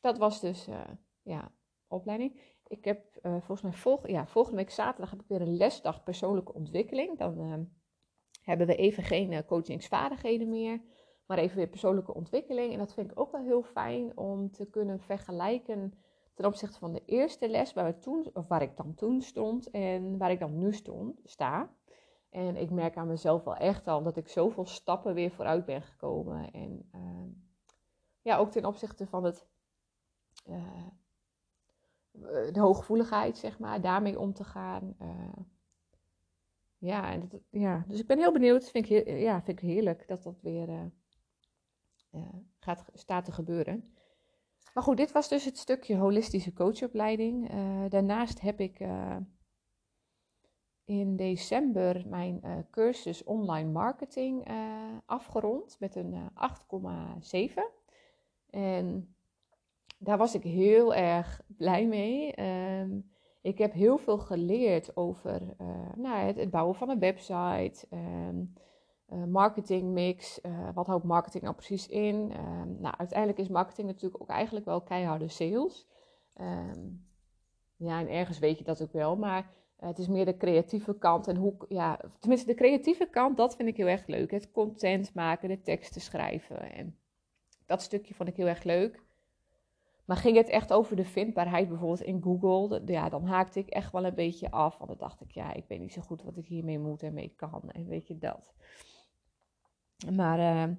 dat 0.00 0.18
was 0.18 0.40
dus 0.40 0.68
ja, 1.22 1.52
opleiding. 1.86 2.40
Ik 2.72 2.84
heb 2.84 3.18
uh, 3.22 3.36
volgens 3.40 3.62
mij 3.62 3.96
ja, 4.12 4.26
volgende 4.26 4.58
week 4.58 4.70
zaterdag 4.70 5.10
heb 5.10 5.20
ik 5.20 5.28
weer 5.28 5.40
een 5.40 5.56
lesdag 5.56 6.02
persoonlijke 6.02 6.54
ontwikkeling. 6.54 7.18
Dan 7.18 7.38
ehm, 7.38 7.64
hebben 8.42 8.66
we 8.66 8.76
even 8.76 9.02
geen 9.02 9.44
coachingsvaardigheden 9.44 10.48
meer, 10.48 10.82
maar 11.26 11.38
even 11.38 11.56
weer 11.56 11.68
persoonlijke 11.68 12.14
ontwikkeling. 12.14 12.72
En 12.72 12.78
dat 12.78 12.94
vind 12.94 13.10
ik 13.10 13.20
ook 13.20 13.32
wel 13.32 13.42
heel 13.42 13.62
fijn 13.62 14.16
om 14.16 14.50
te 14.50 14.70
kunnen 14.70 15.00
vergelijken 15.00 15.94
ten 16.34 16.44
opzichte 16.44 16.78
van 16.78 16.92
de 16.92 17.02
eerste 17.06 17.48
les 17.48 17.72
waar, 17.72 17.84
we 17.84 17.98
toen, 17.98 18.30
of 18.32 18.48
waar 18.48 18.62
ik 18.62 18.76
dan 18.76 18.94
toen 18.94 19.20
stond 19.20 19.70
en 19.70 20.18
waar 20.18 20.30
ik 20.30 20.40
dan 20.40 20.58
nu 20.58 20.72
stond, 20.72 21.20
sta. 21.24 21.74
En 22.30 22.56
ik 22.56 22.70
merk 22.70 22.96
aan 22.96 23.08
mezelf 23.08 23.44
wel 23.44 23.56
echt 23.56 23.86
al 23.86 24.02
dat 24.02 24.16
ik 24.16 24.28
zoveel 24.28 24.66
stappen 24.66 25.14
weer 25.14 25.30
vooruit 25.30 25.64
ben 25.64 25.82
gekomen. 25.82 26.50
En 26.50 26.90
ja, 28.22 28.36
ook 28.36 28.50
ten 28.50 28.64
opzichte 28.64 29.06
van 29.06 29.24
het, 29.24 29.46
de 32.52 32.60
hooggevoeligheid, 32.60 33.38
zeg 33.38 33.58
maar, 33.58 33.80
daarmee 33.80 34.18
om 34.18 34.32
te 34.32 34.44
gaan. 34.44 34.96
Uh, 35.02 35.44
ja, 36.78 37.16
dat, 37.16 37.40
ja, 37.50 37.84
dus 37.88 38.00
ik 38.00 38.06
ben 38.06 38.18
heel 38.18 38.32
benieuwd. 38.32 38.70
Vind 38.70 38.90
ik, 38.90 39.08
ja, 39.08 39.42
vind 39.42 39.62
ik 39.62 39.68
heerlijk 39.68 40.08
dat 40.08 40.22
dat 40.22 40.40
weer 40.40 40.92
gaat, 42.58 42.84
staat 42.92 43.24
te 43.24 43.32
gebeuren. 43.32 43.94
Maar 44.74 44.82
goed, 44.82 44.96
dit 44.96 45.12
was 45.12 45.28
dus 45.28 45.44
het 45.44 45.58
stukje 45.58 45.96
holistische 45.96 46.52
coachopleiding. 46.52 47.50
Daarnaast 47.88 48.40
heb 48.40 48.60
ik 48.60 48.80
in 50.84 51.16
december 51.16 52.08
mijn 52.08 52.66
cursus 52.70 53.24
online 53.24 53.70
marketing 53.70 54.48
afgerond 55.06 55.76
met 55.80 55.94
een 55.94 56.30
8,7. 57.30 57.62
En 58.50 59.11
daar 60.02 60.18
was 60.18 60.34
ik 60.34 60.42
heel 60.42 60.94
erg 60.94 61.40
blij 61.46 61.86
mee. 61.86 62.40
Um, 62.80 63.10
ik 63.42 63.58
heb 63.58 63.72
heel 63.72 63.98
veel 63.98 64.18
geleerd 64.18 64.96
over 64.96 65.40
nou, 65.96 66.16
het, 66.16 66.36
het, 66.36 66.50
bouwen 66.50 66.74
van 66.74 66.88
een 66.88 66.98
website. 66.98 67.86
Um, 67.90 68.52
uh, 69.12 69.24
marketingmix. 69.24 70.40
Uh, 70.42 70.68
wat 70.74 70.86
houdt 70.86 71.04
marketing 71.04 71.42
nou 71.42 71.54
precies 71.54 71.88
in? 71.88 72.32
Ehm, 72.32 72.80
nou, 72.80 72.94
uiteindelijk 72.98 73.38
is 73.38 73.48
marketing 73.48 73.86
natuurlijk 73.86 74.22
ook 74.22 74.28
eigenlijk 74.28 74.64
wel 74.64 74.80
keiharde 74.80 75.28
sales. 75.28 75.86
Ja, 77.76 78.00
en 78.00 78.08
ergens 78.08 78.38
weet 78.38 78.58
je 78.58 78.64
dat 78.64 78.82
ook 78.82 78.92
wel, 78.92 79.16
maar 79.16 79.50
het 79.76 79.98
is 79.98 80.08
meer 80.08 80.24
de 80.24 80.36
creatieve 80.36 80.98
kant. 80.98 81.28
En 81.28 81.36
hoe, 81.36 81.54
ja, 81.68 82.00
tenminste, 82.18 82.46
de 82.46 82.54
creatieve 82.54 83.06
kant, 83.06 83.36
dat 83.36 83.56
vind 83.56 83.68
ik 83.68 83.76
heel 83.76 83.86
erg 83.86 84.06
leuk. 84.06 84.30
Het 84.30 84.50
content 84.50 85.14
maken, 85.14 85.48
de 85.48 85.60
teksten 85.60 86.00
schrijven. 86.00 86.72
En 86.72 86.98
dat 87.66 87.82
stukje 87.82 88.14
vond 88.14 88.28
ik 88.28 88.36
heel 88.36 88.46
erg 88.46 88.62
leuk. 88.62 89.02
Maar 90.12 90.20
ging 90.20 90.36
het 90.36 90.48
echt 90.48 90.72
over 90.72 90.96
de 90.96 91.04
vindbaarheid 91.04 91.68
bijvoorbeeld 91.68 92.02
in 92.02 92.22
Google, 92.22 92.82
ja, 92.86 93.08
dan 93.08 93.24
haakte 93.24 93.58
ik 93.58 93.68
echt 93.68 93.92
wel 93.92 94.04
een 94.04 94.14
beetje 94.14 94.50
af. 94.50 94.76
Want 94.78 94.90
dan 94.90 94.98
dacht 94.98 95.20
ik, 95.20 95.30
ja, 95.30 95.52
ik 95.52 95.64
weet 95.68 95.80
niet 95.80 95.92
zo 95.92 96.00
goed 96.00 96.22
wat 96.22 96.36
ik 96.36 96.46
hiermee 96.46 96.78
moet 96.78 97.02
en 97.02 97.14
mee 97.14 97.32
kan. 97.36 97.70
En 97.70 97.86
weet 97.86 98.06
je 98.06 98.18
dat. 98.18 98.54
Maar 100.14 100.68
uh, 100.68 100.74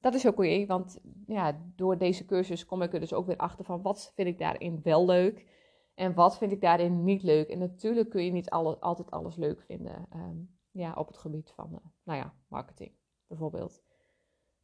dat 0.00 0.14
is 0.14 0.26
ook 0.26 0.38
oké, 0.38 0.66
want 0.66 1.00
ja, 1.26 1.60
door 1.76 1.98
deze 1.98 2.24
cursus 2.24 2.66
kom 2.66 2.82
ik 2.82 2.92
er 2.92 3.00
dus 3.00 3.12
ook 3.12 3.26
weer 3.26 3.36
achter 3.36 3.64
van 3.64 3.82
wat 3.82 4.12
vind 4.14 4.28
ik 4.28 4.38
daarin 4.38 4.80
wel 4.82 5.06
leuk 5.06 5.46
en 5.94 6.14
wat 6.14 6.38
vind 6.38 6.52
ik 6.52 6.60
daarin 6.60 7.04
niet 7.04 7.22
leuk. 7.22 7.48
En 7.48 7.58
natuurlijk 7.58 8.10
kun 8.10 8.24
je 8.24 8.32
niet 8.32 8.50
altijd 8.50 9.10
alles 9.10 9.36
leuk 9.36 9.62
vinden 9.62 10.06
um, 10.14 10.56
ja, 10.70 10.92
op 10.92 11.06
het 11.06 11.18
gebied 11.18 11.50
van, 11.50 11.68
uh, 11.72 11.78
nou 12.02 12.18
ja, 12.18 12.34
marketing 12.48 12.92
bijvoorbeeld. 13.26 13.82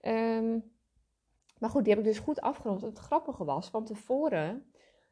Um, 0.00 0.73
maar 1.60 1.70
goed, 1.70 1.84
die 1.84 1.94
heb 1.94 2.02
ik 2.02 2.08
dus 2.08 2.18
goed 2.18 2.40
afgerond. 2.40 2.80
Het 2.80 2.98
grappige 2.98 3.44
was, 3.44 3.68
van 3.68 3.84
tevoren 3.84 4.64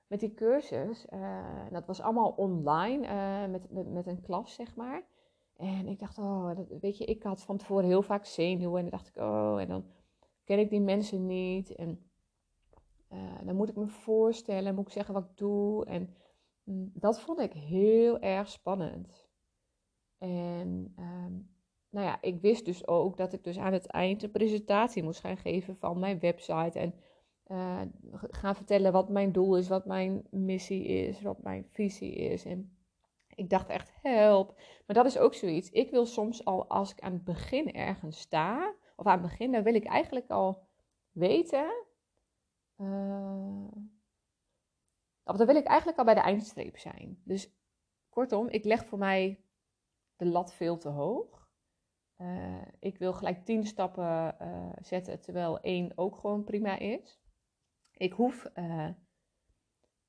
met 0.07 0.21
die 0.21 0.35
cursus, 0.35 1.07
uh, 1.15 1.71
dat 1.71 1.87
was 1.87 2.01
allemaal 2.01 2.31
online, 2.31 3.07
uh, 3.07 3.51
met, 3.51 3.93
met, 3.93 4.07
een 4.07 4.21
klas 4.21 4.55
zeg 4.55 4.77
maar. 4.77 5.07
En 5.57 5.87
ik 5.87 5.99
dacht, 5.99 6.19
oh, 6.19 6.51
weet 6.81 6.99
je, 6.99 7.05
ik 7.05 7.23
had 7.23 7.43
van 7.43 7.57
tevoren 7.57 7.85
heel 7.85 8.03
vaak 8.03 8.25
zenuwen. 8.25 8.77
En 8.77 8.83
dan 8.83 8.91
dacht 8.91 9.09
ik, 9.09 9.17
oh, 9.17 9.61
en 9.61 9.69
dan 9.69 9.85
ken 10.45 10.59
ik 10.59 10.71
die 10.71 10.81
mensen 10.81 11.27
niet. 11.27 11.75
En 11.75 12.11
uh, 13.13 13.39
dan 13.45 13.57
moet 13.57 13.69
ik 13.69 13.77
me 13.77 13.87
voorstellen, 13.87 14.75
moet 14.75 14.87
ik 14.87 14.93
zeggen 14.93 15.15
wat 15.15 15.25
ik 15.25 15.37
doe. 15.37 15.85
En 15.85 16.15
mm, 16.63 16.91
dat 16.95 17.21
vond 17.21 17.39
ik 17.39 17.53
heel 17.53 18.19
erg 18.19 18.49
spannend. 18.49 19.29
En 20.19 20.95
um, 20.99 21.58
nou 21.91 22.07
ja, 22.07 22.19
ik 22.21 22.41
wist 22.41 22.65
dus 22.65 22.87
ook 22.87 23.17
dat 23.17 23.33
ik 23.33 23.45
dus 23.45 23.59
aan 23.59 23.73
het 23.73 23.87
eind 23.87 24.23
een 24.23 24.31
presentatie 24.31 25.03
moest 25.03 25.21
gaan 25.21 25.37
geven 25.37 25.77
van 25.77 25.99
mijn 25.99 26.19
website. 26.19 26.79
En 26.79 26.95
uh, 27.47 27.81
gaan 28.31 28.55
vertellen 28.55 28.93
wat 28.93 29.09
mijn 29.09 29.33
doel 29.33 29.57
is, 29.57 29.69
wat 29.69 29.87
mijn 29.87 30.27
missie 30.31 30.85
is, 30.85 31.23
wat 31.23 31.43
mijn 31.43 31.67
visie 31.71 32.15
is. 32.15 32.45
En 32.45 32.79
ik 33.35 33.51
dacht 33.51 33.69
echt, 33.69 33.93
help. 34.03 34.55
Maar 34.87 34.97
dat 34.97 35.07
is 35.07 35.19
ook 35.19 35.35
zoiets. 35.35 35.71
Ik 35.71 35.91
wil 35.91 36.07
soms 36.07 36.45
al, 36.45 36.69
als 36.69 36.93
ik 36.93 37.01
aan 37.01 37.13
het 37.13 37.25
begin 37.25 37.73
ergens 37.73 38.19
sta, 38.19 38.75
of 38.97 39.07
aan 39.07 39.13
het 39.13 39.31
begin, 39.31 39.53
dan 39.53 39.63
wil 39.63 39.75
ik 39.75 39.85
eigenlijk 39.85 40.31
al 40.31 40.67
weten. 41.13 41.87
Uh, 42.77 43.67
of 45.25 45.37
dan 45.37 45.47
wil 45.47 45.57
ik 45.57 45.67
eigenlijk 45.67 45.99
al 45.99 46.05
bij 46.05 46.15
de 46.15 46.21
eindstreep 46.21 46.79
zijn. 46.79 47.21
Dus 47.25 47.51
kortom, 48.09 48.49
ik 48.49 48.65
leg 48.65 48.87
voor 48.87 48.99
mij 48.99 49.41
de 50.17 50.27
lat 50.27 50.55
veel 50.55 50.79
te 50.79 50.89
hoog. 50.89 51.38
Uh, 52.19 52.63
ik 52.79 52.99
wil 52.99 53.13
gelijk 53.13 53.45
tien 53.45 53.67
stappen 53.67 54.37
uh, 54.43 54.71
zetten, 54.81 55.21
terwijl 55.21 55.61
één 55.61 55.93
ook 55.95 56.17
gewoon 56.17 56.45
prima 56.45 56.79
is. 56.79 57.21
Ik 57.93 58.13
hoef 58.13 58.51
uh, 58.55 58.89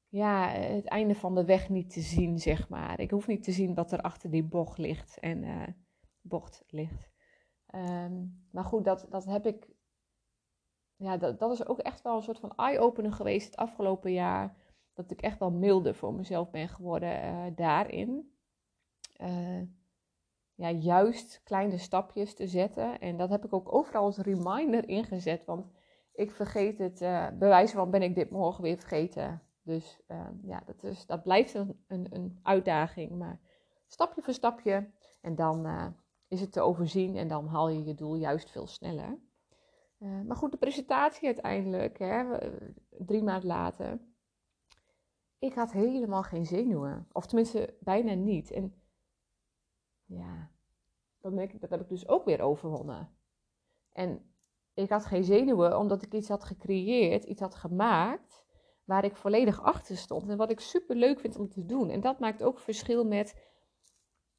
ja, 0.07 0.49
het 0.49 0.85
einde 0.85 1.15
van 1.15 1.35
de 1.35 1.45
weg 1.45 1.69
niet 1.69 1.89
te 1.89 2.01
zien, 2.01 2.39
zeg 2.39 2.69
maar. 2.69 2.99
Ik 2.99 3.11
hoef 3.11 3.27
niet 3.27 3.43
te 3.43 3.51
zien 3.51 3.73
wat 3.73 3.91
er 3.91 4.01
achter 4.01 4.29
die 4.29 4.43
bocht 4.43 4.77
ligt. 4.77 5.19
En 5.19 5.75
bocht 6.21 6.63
ligt. 6.67 7.09
Um, 7.75 8.47
maar 8.51 8.63
goed, 8.63 8.85
dat, 8.85 9.05
dat 9.09 9.25
heb 9.25 9.45
ik. 9.45 9.69
Ja, 10.95 11.17
dat, 11.17 11.39
dat 11.39 11.51
is 11.51 11.65
ook 11.65 11.79
echt 11.79 12.01
wel 12.01 12.15
een 12.15 12.21
soort 12.21 12.39
van 12.39 12.55
eye-opener 12.55 13.11
geweest 13.11 13.45
het 13.45 13.55
afgelopen 13.55 14.11
jaar. 14.11 14.55
Dat 14.93 15.11
ik 15.11 15.21
echt 15.21 15.39
wel 15.39 15.51
milder 15.51 15.95
voor 15.95 16.13
mezelf 16.13 16.49
ben 16.49 16.69
geworden 16.69 17.55
daarin. 17.55 18.33
Ja, 20.59 20.71
juist 20.71 21.41
kleine 21.43 21.77
stapjes 21.77 22.33
te 22.33 22.47
zetten. 22.47 22.99
En 22.99 23.17
dat 23.17 23.29
heb 23.29 23.45
ik 23.45 23.53
ook 23.53 23.73
overal 23.73 24.03
als 24.03 24.17
reminder 24.17 24.87
ingezet. 24.87 25.45
Want 25.45 25.71
ik 26.13 26.31
vergeet 26.31 26.77
het, 26.77 27.01
uh, 27.01 27.27
bij 27.39 27.67
van 27.67 27.91
ben 27.91 28.01
ik 28.01 28.15
dit 28.15 28.29
morgen 28.29 28.63
weer 28.63 28.77
vergeten. 28.77 29.41
Dus 29.61 29.99
uh, 30.07 30.27
ja, 30.41 30.63
dat, 30.65 30.83
is, 30.83 31.05
dat 31.05 31.23
blijft 31.23 31.53
een, 31.53 31.83
een, 31.87 32.07
een, 32.09 32.39
uitdaging. 32.43 33.17
Maar 33.17 33.39
stapje 33.87 34.21
voor 34.21 34.33
stapje. 34.33 34.89
En 35.21 35.35
dan 35.35 35.65
uh, 35.65 35.87
is 36.27 36.41
het 36.41 36.51
te 36.51 36.61
overzien 36.61 37.15
en 37.15 37.27
dan 37.27 37.47
haal 37.47 37.69
je 37.69 37.83
je 37.83 37.95
doel 37.95 38.15
juist 38.15 38.49
veel 38.49 38.67
sneller. 38.67 39.17
maar 39.97 40.37
goed, 40.37 40.51
de 40.51 40.57
presentatie 40.57 41.25
uiteindelijk, 41.25 41.99
hè, 41.99 42.37
drie 42.89 43.23
maanden 43.23 43.47
later. 43.47 43.99
Ik 45.37 45.53
had 45.53 45.71
helemaal 45.71 46.23
geen 46.23 46.45
zenuwen. 46.45 47.07
Of 47.11 47.25
tenminste, 47.27 47.75
bijna 47.79 48.13
niet. 48.13 48.51
En 48.51 48.73
ja, 50.09 50.49
dan 51.21 51.35
denk 51.35 51.51
ik, 51.53 51.61
dat 51.61 51.69
heb 51.69 51.81
ik 51.81 51.89
dus 51.89 52.07
ook 52.07 52.25
weer 52.25 52.41
overwonnen. 52.41 53.09
En 53.91 54.33
ik 54.73 54.89
had 54.89 55.05
geen 55.05 55.23
zenuwen 55.23 55.77
omdat 55.77 56.01
ik 56.01 56.13
iets 56.13 56.27
had 56.27 56.43
gecreëerd, 56.43 57.23
iets 57.23 57.41
had 57.41 57.55
gemaakt 57.55 58.45
waar 58.85 59.05
ik 59.05 59.15
volledig 59.15 59.61
achter 59.63 59.97
stond 59.97 60.29
en 60.29 60.37
wat 60.37 60.51
ik 60.51 60.59
super 60.59 60.95
leuk 60.95 61.19
vind 61.19 61.37
om 61.37 61.49
te 61.49 61.65
doen. 61.65 61.89
En 61.89 62.01
dat 62.01 62.19
maakt 62.19 62.43
ook 62.43 62.59
verschil 62.59 63.05
met, 63.05 63.35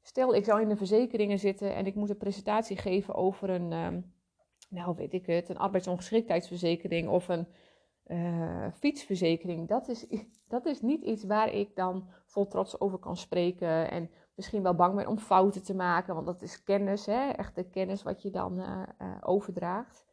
stel 0.01 0.35
ik 0.35 0.45
zou 0.45 0.61
in 0.61 0.69
de 0.69 0.75
verzekeringen 0.75 1.39
zitten 1.39 1.75
en 1.75 1.85
ik 1.85 1.95
moet 1.95 2.09
een 2.09 2.17
presentatie 2.17 2.77
geven 2.77 3.15
over 3.15 3.49
een, 3.49 3.71
uh, 3.71 4.01
nou 4.69 4.95
weet 4.95 5.13
ik 5.13 5.25
het, 5.25 5.49
een 5.49 5.57
arbeidsongeschiktheidsverzekering 5.57 7.09
of 7.09 7.27
een 7.27 7.47
uh, 8.07 8.67
fietsverzekering. 8.73 9.67
Dat 9.67 9.87
is, 9.87 10.07
dat 10.47 10.65
is 10.65 10.81
niet 10.81 11.03
iets 11.03 11.23
waar 11.23 11.53
ik 11.53 11.75
dan 11.75 12.09
vol 12.25 12.47
trots 12.47 12.79
over 12.79 12.97
kan 12.99 13.17
spreken 13.17 13.91
en 13.91 14.09
misschien 14.35 14.63
wel 14.63 14.75
bang 14.75 14.95
ben 14.95 15.07
om 15.07 15.17
fouten 15.17 15.63
te 15.63 15.75
maken, 15.75 16.13
want 16.13 16.25
dat 16.25 16.41
is 16.41 16.63
kennis, 16.63 17.05
hè? 17.05 17.29
echte 17.29 17.63
kennis 17.63 18.03
wat 18.03 18.21
je 18.21 18.29
dan 18.29 18.59
uh, 18.59 18.83
uh, 19.01 19.17
overdraagt. 19.21 20.05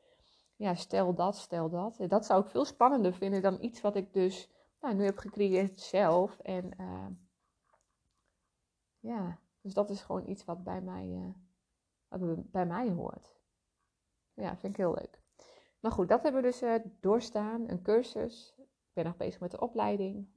Ja, 0.57 0.75
stel 0.75 1.15
dat, 1.15 1.37
stel 1.37 1.71
dat. 1.71 1.99
Dat 2.09 2.27
zou 2.27 2.43
ik 2.45 2.51
veel 2.51 2.65
spannender 2.65 3.15
vinden 3.15 3.43
dan 3.43 3.63
iets 3.63 3.81
wat 3.81 3.97
ik 3.97 4.13
dus 4.13 4.51
nou, 4.81 4.95
nu 4.95 5.05
heb 5.05 5.19
gecreëerd 5.19 5.81
zelf. 5.81 6.39
En 6.39 6.71
uh, 6.81 7.07
ja, 8.99 9.39
dus 9.61 9.75
dat 9.75 9.91
is 9.91 10.03
gewoon 10.03 10.29
iets 10.29 10.45
wat 10.45 10.65
bij 10.65 10.81
mij, 10.81 11.35
bij 12.51 12.67
mij 12.67 12.91
hoort. 12.91 13.37
Ja, 14.35 14.57
vind 14.57 14.73
ik 14.73 14.79
heel 14.79 14.95
leuk. 14.95 15.21
Maar 15.81 15.93
goed, 15.93 16.09
dat 16.09 16.23
hebben 16.23 16.43
we 16.43 16.49
dus 16.49 16.81
doorstaan. 17.01 17.69
Een 17.69 17.83
cursus. 17.83 18.55
Ik 18.59 18.93
ben 18.93 19.05
nog 19.05 19.17
bezig 19.17 19.41
met 19.41 19.51
de 19.51 19.61
opleiding. 19.61 20.29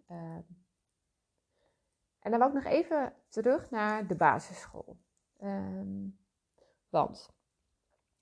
Ehm, 2.21 2.25
en 2.25 2.31
dan 2.31 2.39
wou 2.39 2.57
ik 2.57 2.63
nog 2.63 2.73
even 2.73 3.13
terug 3.27 3.69
naar 3.69 4.07
de 4.07 4.15
basisschool. 4.15 4.97
Um, 5.43 6.19
want 6.89 7.29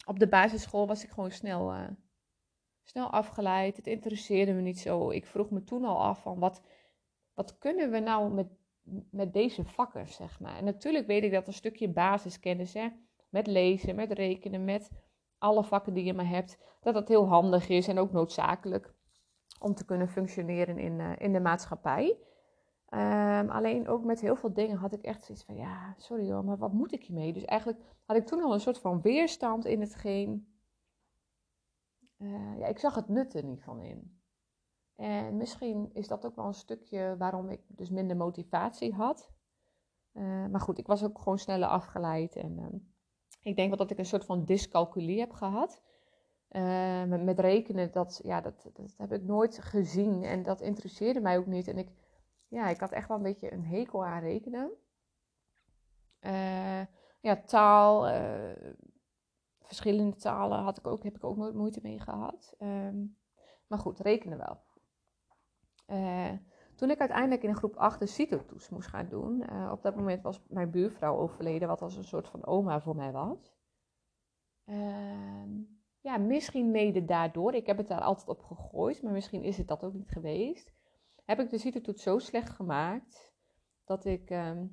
op 0.06 0.20
de 0.20 0.28
basisschool 0.28 0.88
was 0.88 1.04
ik 1.04 1.10
gewoon 1.10 1.32
snel, 1.32 1.74
uh, 1.74 1.88
snel 2.84 3.10
afgeleid. 3.10 3.78
Het 3.78 3.88
interesseerde 3.88 4.54
me 4.54 4.62
niet 4.62 4.80
zo. 4.80 5.10
Ik 5.10 5.26
vroeg 5.26 5.50
me 5.50 5.64
toen 5.64 5.86
al 5.86 6.02
af 6.02 6.22
van 6.22 6.40
wat, 6.40 6.62
wat 7.34 7.58
kunnen 7.58 7.92
we 7.92 8.00
nou 8.00 8.34
met, 8.34 8.48
met 9.12 9.34
deze 9.34 9.64
vakken, 9.64 10.08
zeg 10.08 10.40
maar. 10.40 10.58
En 10.58 10.64
natuurlijk 10.64 11.08
weet 11.08 11.24
ik 11.24 11.32
dat 11.32 11.48
een 11.48 11.54
stukje 11.54 11.90
basiskennis, 11.90 12.74
hè, 12.74 12.88
met 13.30 13.48
lezen, 13.48 13.96
met 13.96 14.12
rekenen, 14.12 14.66
met 14.66 14.92
alle 15.38 15.64
vakken 15.64 15.94
die 15.94 16.04
je 16.04 16.14
maar 16.14 16.30
hebt, 16.30 16.58
dat 16.82 16.94
dat 16.94 17.08
heel 17.08 17.28
handig 17.28 17.70
is 17.70 17.88
en 17.88 17.98
ook 17.98 18.12
noodzakelijk 18.12 18.94
om 19.60 19.74
te 19.74 19.86
kunnen 19.86 20.10
functioneren 20.10 20.78
in, 20.78 21.00
uh, 21.00 21.12
in 21.18 21.34
de 21.34 21.40
maatschappij. 21.40 22.18
Um, 22.94 23.50
alleen 23.50 23.88
ook 23.88 24.04
met 24.04 24.22
heel 24.22 24.36
veel 24.36 24.54
dingen 24.54 24.78
had 24.78 24.94
ik 24.94 25.02
echt 25.02 25.24
zoiets 25.24 25.44
van, 25.44 25.56
ja, 25.56 25.94
sorry 25.98 26.32
hoor, 26.32 26.44
maar 26.44 26.58
wat 26.58 26.74
moet 26.74 26.92
ik 26.92 27.04
hiermee? 27.04 27.34
Dus 27.34 27.46
eigenlijk 27.46 27.80
had 28.06 28.18
ik 28.18 28.26
toen 28.26 28.44
al 28.44 28.54
een 28.54 28.60
soort 28.60 28.80
van 28.80 29.02
weerstand 29.02 29.66
in 29.66 29.80
hetgeen. 29.80 30.54
Uh, 32.18 32.60
ja, 32.60 32.68
ik 32.68 32.80
zag 32.80 32.96
het 32.96 33.08
nut 33.08 33.34
er 33.34 33.44
niet 33.44 33.64
van 33.64 33.82
in. 33.82 34.20
En 34.96 35.38
misschien 35.38 35.90
is 35.94 36.08
dat 36.08 36.26
ook 36.26 36.36
wel 36.36 36.46
een 36.46 36.54
stukje 36.54 37.16
waarom 37.18 37.50
ik 37.50 37.62
dus 37.68 37.90
minder 37.90 38.18
motivatie 38.18 38.94
had. 38.94 39.32
Uh, 40.14 40.46
maar 40.46 40.62
goed, 40.62 40.78
ik 40.78 40.88
was 40.88 41.04
ook 41.04 41.20
gewoon 41.20 41.40
sneller 41.40 41.68
afgeleid. 41.68 42.36
En 42.36 42.58
uh, 42.60 42.80
ik 43.42 43.56
denk 43.56 43.68
wel 43.68 43.78
dat 43.78 43.92
ik 43.92 43.98
een 43.98 44.06
soort 44.06 44.26
van 44.26 44.46
dyscalculie 44.46 45.20
heb 45.20 45.32
gehad. 45.32 45.82
Uh, 46.52 47.04
met, 47.04 47.24
met, 47.24 47.40
rekenen, 47.40 47.92
dat, 47.92 48.20
ja, 48.24 48.42
dat, 48.42 48.70
dat 48.74 48.94
heb 48.98 49.12
ik 49.12 49.24
nooit 49.24 49.60
gezien. 49.60 50.24
En 50.24 50.44
dat 50.44 50.62
interesseerde 50.62 51.22
mij 51.22 51.38
ook 51.38 51.46
niet. 51.46 51.68
En 51.68 51.78
ik 51.78 51.90
ja, 52.50 52.68
ik 52.68 52.80
had 52.80 52.92
echt 52.92 53.08
wel 53.08 53.18
een 53.18 53.24
beetje 53.24 53.54
een 53.54 53.66
hekel 53.66 54.06
aan 54.06 54.22
rekenen. 54.22 54.72
Uh, 56.22 56.82
ja, 57.20 57.42
taal, 57.46 58.10
uh, 58.10 58.74
verschillende 59.62 60.16
talen 60.16 60.60
had 60.60 60.78
ik 60.78 60.88
ook, 60.88 61.04
heb 61.04 61.16
ik 61.16 61.24
ook 61.24 61.38
nooit 61.38 61.56
moeite 61.56 61.80
mee 61.84 62.00
gehad. 62.00 62.56
Um, 62.60 63.18
maar 63.68 63.80
goed, 63.80 64.00
rekenen 64.00 64.38
wel. 64.38 64.64
Uh, 65.88 66.38
toen 66.76 66.90
ik 66.90 67.00
uiteindelijk 67.00 67.44
in 67.44 67.56
groep 67.56 67.76
8 67.76 68.00
de 68.00 68.06
CITO-toets 68.06 68.70
moest 68.70 68.88
gaan 68.88 69.10
doen, 69.10 69.44
op 69.72 69.82
dat 69.82 69.96
moment 69.96 70.22
was 70.22 70.42
mijn 70.48 70.72
buurvrouw 70.72 71.18
overleden, 71.18 71.68
wat 71.68 71.82
als 71.82 71.96
een 71.96 72.04
soort 72.04 72.28
van 72.28 72.46
oma 72.46 72.82
voor 72.82 72.96
mij 72.96 73.12
was. 73.12 73.54
Ehm, 74.66 75.50
ja, 76.00 76.18
misschien 76.18 76.72
mede 76.72 77.06
daardoor. 77.06 77.54
Ik 77.54 77.66
heb 77.66 77.78
het 77.78 77.88
daar 77.88 78.02
altijd 78.02 78.28
op 78.28 78.44
gegooid, 78.44 79.02
maar 79.02 79.12
misschien 79.12 79.44
is 79.44 79.58
het 79.58 79.68
dat 79.68 79.84
ook 79.84 79.94
niet 79.94 80.10
geweest 80.10 80.79
heb 81.30 81.40
ik 81.40 81.50
de 81.50 81.58
CITO-toets 81.58 82.04
zo 82.04 82.20
slecht 82.20 82.50
gemaakt 82.50 83.34
dat 83.84 84.06
ik 84.06 84.30
ehm, 84.30 84.66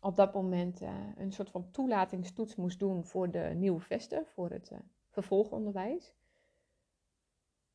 op 0.00 0.16
dat 0.16 0.34
moment 0.34 0.82
uh, 0.82 0.90
een 1.16 1.32
soort 1.32 1.50
van 1.50 1.70
toelatingstoets 1.70 2.56
moest 2.56 2.78
doen 2.78 3.04
voor 3.04 3.30
de 3.30 3.52
nieuwe 3.54 3.80
vesten, 3.80 4.26
voor 4.26 4.50
het 4.50 4.70
uh, 4.70 4.78
vervolgonderwijs. 5.08 6.14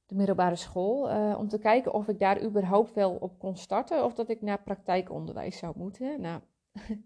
de 0.06 0.16
middelbare 0.16 0.56
school. 0.56 1.10
eh, 1.10 1.36
om 1.38 1.48
te 1.48 1.60
kijken 1.60 1.94
of 1.94 2.08
ik 2.08 2.20
daar 2.20 2.44
überhaupt 2.44 2.94
wel 2.94 3.16
op 3.16 3.40
kon 3.40 3.56
starten. 3.58 4.06
Of 4.06 4.14
dat 4.14 4.30
ik 4.30 4.42
naar 4.42 4.64
praktijkonderwijs 4.64 5.58
zou 5.58 5.78
moeten. 5.78 6.22
Nou, 6.22 6.42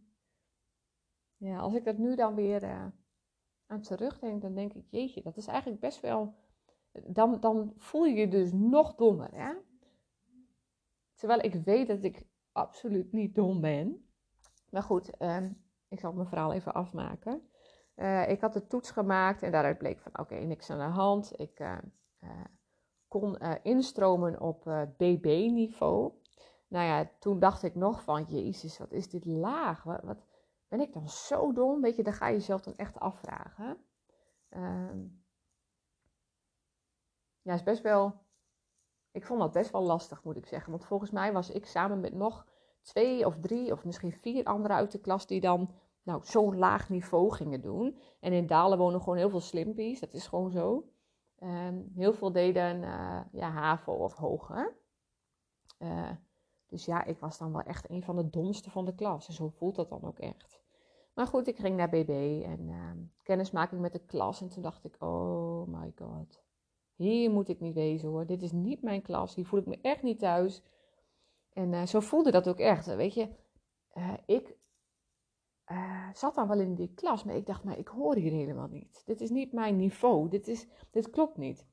ja, 1.47 1.59
als 1.59 1.73
ik 1.73 1.83
dat 1.83 1.97
nu 1.97 2.15
dan 2.15 2.35
weer 2.35 2.63
eh, 2.63 2.85
aan 3.65 3.81
terugdenk, 3.81 4.41
dan 4.41 4.55
denk 4.55 4.73
ik, 4.73 4.85
jeetje, 4.89 5.21
dat 5.21 5.37
is 5.37 5.47
eigenlijk 5.47 5.81
best 5.81 5.99
wel. 5.99 6.35
Dan, 6.91 7.39
dan 7.39 7.73
voel 7.77 8.05
je 8.05 8.15
je 8.15 8.27
dus 8.27 8.51
nog 8.51 8.95
dommer, 8.95 9.29
hè? 9.33 9.53
Terwijl 11.15 11.39
ik 11.39 11.53
weet 11.53 11.87
dat 11.87 12.03
ik 12.03 12.23
absoluut 12.51 13.11
niet 13.11 13.35
dom 13.35 13.61
ben. 13.61 14.09
Maar 14.69 14.83
goed, 14.83 15.17
ehm, 15.17 15.51
ik 15.87 15.99
zal 15.99 16.13
mijn 16.13 16.27
verhaal 16.27 16.53
even 16.53 16.73
afmaken. 16.73 17.49
Eh, 17.95 18.29
ik 18.29 18.41
had 18.41 18.53
de 18.53 18.67
toets 18.67 18.91
gemaakt 18.91 19.43
en 19.43 19.51
daaruit 19.51 19.77
bleek 19.77 19.99
van 19.99 20.19
oké, 20.19 20.35
niks 20.35 20.69
aan 20.69 20.77
de 20.77 20.83
hand. 20.83 21.39
Ik 21.39 21.59
eh, 21.59 21.77
eh, 22.19 22.29
kon 23.07 23.37
instromen 23.63 24.41
op 24.41 24.63
BB-niveau. 24.97 26.13
Nou 26.67 26.85
ja, 26.85 27.09
toen 27.19 27.39
dacht 27.39 27.63
ik 27.63 27.75
nog 27.75 28.03
van, 28.03 28.23
jezus, 28.23 28.77
wat 28.77 28.91
is 28.91 29.09
dit 29.09 29.25
laag? 29.25 29.83
Wat, 29.83 30.03
wat 30.03 30.25
ben 30.67 30.79
ik 30.79 30.93
dan 30.93 31.09
zo 31.09 31.53
dom? 31.53 31.81
Weet 31.81 31.95
je, 31.95 32.03
dan 32.03 32.13
ga 32.13 32.27
je 32.27 32.33
jezelf 32.33 32.61
dan 32.61 32.75
echt 32.75 32.99
afvragen. 32.99 33.77
Ehm, 34.49 35.05
ja, 37.41 37.53
is 37.53 37.63
best 37.63 37.81
wel. 37.81 38.24
Ik 39.15 39.25
vond 39.25 39.39
dat 39.39 39.51
best 39.51 39.71
wel 39.71 39.83
lastig, 39.83 40.23
moet 40.23 40.37
ik 40.37 40.45
zeggen. 40.45 40.71
Want 40.71 40.85
volgens 40.85 41.11
mij 41.11 41.33
was 41.33 41.49
ik 41.49 41.65
samen 41.65 41.99
met 41.99 42.13
nog 42.13 42.45
twee 42.81 43.25
of 43.25 43.39
drie 43.39 43.71
of 43.71 43.85
misschien 43.85 44.11
vier 44.11 44.43
anderen 44.43 44.77
uit 44.77 44.91
de 44.91 44.99
klas 44.99 45.27
die 45.27 45.41
dan 45.41 45.69
nou, 46.03 46.21
zo'n 46.23 46.57
laag 46.57 46.89
niveau 46.89 47.31
gingen 47.31 47.61
doen. 47.61 47.97
En 48.19 48.33
in 48.33 48.47
Dalen 48.47 48.77
wonen 48.77 48.99
gewoon 48.99 49.17
heel 49.17 49.29
veel 49.29 49.39
slimpies, 49.39 49.99
dat 49.99 50.13
is 50.13 50.27
gewoon 50.27 50.51
zo. 50.51 50.89
Ehm, 51.35 51.81
heel 51.93 52.13
veel 52.13 52.31
deden 52.31 52.81
uh, 52.81 53.19
ja, 53.31 53.49
HAVO 53.49 53.93
of 53.93 54.13
hoger. 54.13 54.77
Uh, 55.79 56.11
dus 56.67 56.85
ja, 56.85 57.03
ik 57.03 57.19
was 57.19 57.37
dan 57.37 57.51
wel 57.51 57.61
echt 57.61 57.89
een 57.89 58.03
van 58.03 58.15
de 58.15 58.29
domste 58.29 58.69
van 58.69 58.85
de 58.85 58.95
klas. 58.95 59.27
En 59.27 59.33
zo 59.33 59.49
voelt 59.49 59.75
dat 59.75 59.89
dan 59.89 60.03
ook 60.03 60.19
echt. 60.19 60.63
Maar 61.13 61.27
goed, 61.27 61.47
ik 61.47 61.57
ging 61.57 61.77
naar 61.77 61.89
BB 61.89 62.41
en 62.45 62.67
uh, 62.67 62.91
kennismaking 63.23 63.81
met 63.81 63.93
de 63.93 64.05
klas. 64.05 64.41
En 64.41 64.49
toen 64.49 64.63
dacht 64.63 64.85
ik, 64.85 64.95
oh 64.99 65.67
my 65.67 65.91
god. 65.95 66.44
Hier 66.95 67.31
moet 67.31 67.49
ik 67.49 67.59
niet 67.59 67.73
wezen 67.73 68.09
hoor. 68.09 68.25
Dit 68.25 68.41
is 68.41 68.51
niet 68.51 68.81
mijn 68.81 69.01
klas. 69.01 69.35
Hier 69.35 69.45
voel 69.45 69.59
ik 69.59 69.65
me 69.65 69.79
echt 69.81 70.01
niet 70.01 70.19
thuis. 70.19 70.63
En 71.53 71.73
uh, 71.73 71.85
zo 71.85 71.99
voelde 71.99 72.31
dat 72.31 72.47
ook 72.47 72.59
echt. 72.59 72.85
Weet 72.85 73.13
je, 73.13 73.29
uh, 73.93 74.13
ik 74.25 74.55
uh, 75.71 76.09
zat 76.13 76.35
dan 76.35 76.47
wel 76.47 76.59
in 76.59 76.75
die 76.75 76.93
klas, 76.93 77.23
maar 77.23 77.35
ik 77.35 77.45
dacht, 77.45 77.63
maar 77.63 77.77
ik 77.77 77.87
hoor 77.87 78.15
hier 78.15 78.31
helemaal 78.31 78.67
niet. 78.67 79.01
Dit 79.05 79.21
is 79.21 79.29
niet 79.29 79.51
mijn 79.51 79.77
niveau. 79.77 80.29
Dit, 80.29 80.47
is, 80.47 80.67
dit 80.91 81.09
klopt 81.09 81.37
niet. 81.37 81.67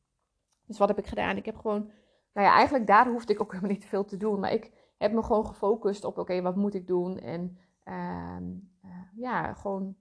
Dus 0.66 0.78
wat 0.78 0.88
heb 0.88 0.98
ik 0.98 1.06
gedaan? 1.06 1.36
Ik 1.36 1.46
heb 1.46 1.56
gewoon, 1.56 1.90
nou 2.32 2.46
ja, 2.46 2.54
eigenlijk 2.54 2.86
daar 2.86 3.08
hoefde 3.08 3.32
ik 3.32 3.40
ook 3.40 3.50
helemaal 3.52 3.72
niet 3.72 3.86
veel 3.86 4.04
te 4.04 4.16
doen. 4.16 4.40
Maar 4.40 4.52
ik 4.52 4.92
heb 4.98 5.12
me 5.12 5.22
gewoon 5.22 5.46
gefocust 5.46 6.04
op, 6.04 6.18
oké, 6.18 6.42
wat 6.42 6.56
moet 6.56 6.74
ik 6.74 6.86
doen? 6.86 7.18
En 7.18 7.58
ja, 9.14 9.54
gewoon 9.54 9.96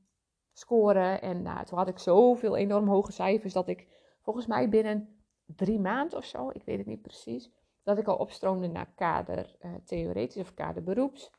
scoren. 0.54 1.22
En 1.22 1.42
nou, 1.42 1.66
toen 1.66 1.78
had 1.78 1.88
ik 1.88 2.00
zoveel 2.00 2.56
enorm 2.56 2.88
hoge 2.88 3.12
cijfers 3.12 3.54
dat 3.54 3.68
ik 3.68 3.88
volgens 4.22 4.48
mij 4.48 4.70
binnen 4.70 5.24
drie 5.46 5.80
maanden 5.80 6.18
of 6.18 6.26
zo, 6.26 6.50
ik 6.50 6.64
weet 6.64 6.78
het 6.78 6.88
niet 6.88 7.02
precies, 7.02 7.52
dat 7.84 7.98
ik 7.98 8.08
al 8.08 8.18
opstroomde 8.18 8.68
naar 8.68 8.92
kader 8.96 9.56
uh, 9.62 9.72
theoretisch 9.84 10.42
of 10.42 10.54
kader 10.54 10.84
beroeps. 10.84 11.32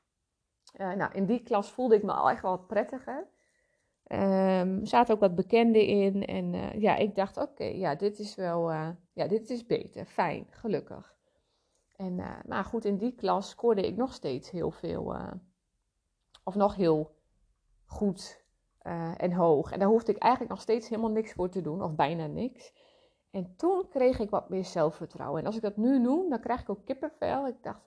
Uh, 0.77 0.93
nou, 0.93 1.13
in 1.13 1.27
die 1.27 1.43
klas 1.43 1.71
voelde 1.71 1.95
ik 1.95 2.03
me 2.03 2.13
al 2.13 2.31
echt 2.31 2.43
wel 2.43 2.59
prettiger. 2.59 3.29
Um, 4.07 4.81
er 4.81 4.87
zaten 4.87 5.15
ook 5.15 5.21
wat 5.21 5.35
bekenden 5.35 5.87
in. 5.87 6.25
En 6.25 6.53
uh, 6.53 6.81
ja, 6.81 6.97
ik 6.97 7.15
dacht, 7.15 7.37
oké, 7.37 7.65
ja, 7.65 7.95
dit 7.95 8.19
is 8.19 8.35
wel, 8.35 8.71
ja, 9.13 9.27
dit 9.29 9.51
is 9.51 9.67
beter, 9.67 10.05
fijn, 10.05 10.47
gelukkig. 10.51 11.15
En, 11.97 12.15
maar 12.47 12.65
goed, 12.65 12.85
in 12.85 12.97
die 12.97 13.15
klas 13.15 13.51
scoorde 13.51 13.87
ik 13.87 13.97
nog 13.97 14.13
steeds 14.13 14.51
heel 14.51 14.71
veel, 14.71 15.15
of 16.45 16.55
nog 16.55 16.75
heel 16.75 17.17
goed 17.85 18.42
en 19.17 19.33
hoog. 19.33 19.73
En 19.73 19.79
daar 19.79 19.89
hoefde 19.89 20.13
ik 20.13 20.19
eigenlijk 20.19 20.53
nog 20.53 20.63
steeds 20.63 20.89
helemaal 20.89 21.11
niks 21.11 21.33
voor 21.33 21.49
te 21.49 21.61
doen, 21.61 21.83
of 21.83 21.95
bijna 21.95 22.27
niks. 22.27 22.73
En 23.31 23.55
toen 23.57 23.89
kreeg 23.89 24.19
ik 24.19 24.31
wat 24.31 24.49
meer 24.49 24.65
zelfvertrouwen. 24.65 25.41
En 25.41 25.47
als 25.47 25.57
ik 25.57 25.63
dat 25.63 25.77
nu 25.77 25.99
noem, 25.99 26.31
dan 26.31 26.41
krijg 26.41 26.61
ik 26.61 26.71
ook 26.71 26.85
kippenvel. 26.85 27.47
Ik 27.47 27.63
dacht, 27.63 27.81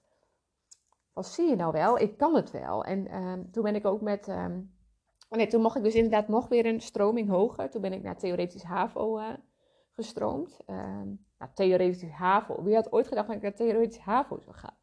wat 1.13 1.25
zie 1.25 1.49
je 1.49 1.55
nou 1.55 1.71
wel? 1.71 1.99
Ik 1.99 2.17
kan 2.17 2.36
het 2.36 2.51
wel. 2.51 2.84
En 2.84 3.15
um, 3.15 3.51
toen 3.51 3.63
ben 3.63 3.75
ik 3.75 3.86
ook 3.86 4.01
met... 4.01 4.27
Um, 4.27 4.73
nee, 5.29 5.47
toen 5.47 5.62
mocht 5.62 5.75
ik 5.75 5.84
dus 5.84 5.95
inderdaad 5.95 6.27
nog 6.27 6.47
weer 6.47 6.65
een 6.65 6.81
stroming 6.81 7.29
hoger. 7.29 7.69
Toen 7.69 7.81
ben 7.81 7.93
ik 7.93 8.03
naar 8.03 8.17
theoretisch 8.17 8.63
HAVO 8.63 9.19
uh, 9.19 9.34
gestroomd. 9.91 10.60
Um, 10.67 11.25
nou, 11.39 11.51
theoretisch 11.53 12.12
HAVO. 12.12 12.63
Wie 12.63 12.75
had 12.75 12.91
ooit 12.91 13.08
gedacht 13.08 13.27
dat 13.27 13.36
ik 13.36 13.41
naar 13.41 13.55
theoretisch 13.55 13.99
HAVO 13.99 14.39
zou 14.39 14.55
gaan? 14.55 14.77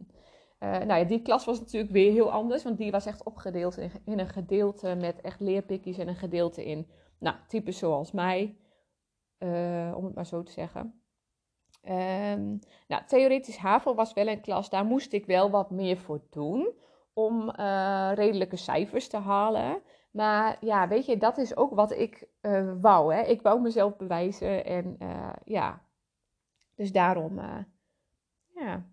Uh, 0.62 0.68
nou 0.70 1.00
ja, 1.00 1.04
die 1.04 1.22
klas 1.22 1.44
was 1.44 1.60
natuurlijk 1.60 1.92
weer 1.92 2.12
heel 2.12 2.32
anders. 2.32 2.62
Want 2.62 2.78
die 2.78 2.90
was 2.90 3.06
echt 3.06 3.24
opgedeeld 3.24 3.76
in, 4.04 4.18
een 4.18 4.28
gedeelte 4.28 4.94
met 4.94 5.20
echt 5.20 5.40
leerpikjes. 5.40 5.98
En 5.98 6.08
een 6.08 6.14
gedeelte 6.14 6.64
in, 6.64 6.86
nou, 7.18 7.36
types 7.48 7.78
zoals 7.78 8.12
mij. 8.12 8.56
Uh, 9.38 9.92
om 9.96 10.04
het 10.04 10.14
maar 10.14 10.26
zo 10.26 10.42
te 10.42 10.52
zeggen. 10.52 11.02
Um, 11.88 12.58
nou, 12.88 13.02
theoretisch 13.06 13.56
HAVO 13.56 13.94
was 13.94 14.12
wel 14.12 14.26
een 14.26 14.40
klas, 14.40 14.70
daar 14.70 14.84
moest 14.84 15.12
ik 15.12 15.26
wel 15.26 15.50
wat 15.50 15.70
meer 15.70 15.96
voor 15.96 16.20
doen 16.30 16.68
om 17.12 17.52
uh, 17.58 18.10
redelijke 18.14 18.56
cijfers 18.56 19.08
te 19.08 19.16
halen. 19.16 19.82
Maar 20.10 20.56
ja, 20.60 20.88
weet 20.88 21.06
je, 21.06 21.16
dat 21.16 21.38
is 21.38 21.56
ook 21.56 21.74
wat 21.74 21.90
ik 21.90 22.28
wou. 22.80 23.14
Hè? 23.14 23.22
Ik 23.22 23.42
wou 23.42 23.60
mezelf 23.60 23.96
bewijzen 23.96 24.64
en 24.64 24.98
ja, 25.44 25.82
dus 26.74 26.92
daarom, 26.92 27.40
ja, 28.54 28.86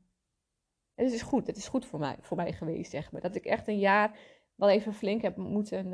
het 1.03 1.13
is 1.13 1.21
goed. 1.21 1.47
Het 1.47 1.57
is 1.57 1.67
goed 1.67 1.85
voor 1.85 1.99
mij, 1.99 2.17
voor 2.21 2.37
mij 2.37 2.53
geweest, 2.53 2.91
zeg 2.91 3.11
maar. 3.11 3.21
Dat 3.21 3.35
ik 3.35 3.45
echt 3.45 3.67
een 3.67 3.79
jaar 3.79 4.19
wel 4.55 4.69
even 4.69 4.93
flink 4.93 5.21
heb 5.21 5.37
moeten 5.37 5.93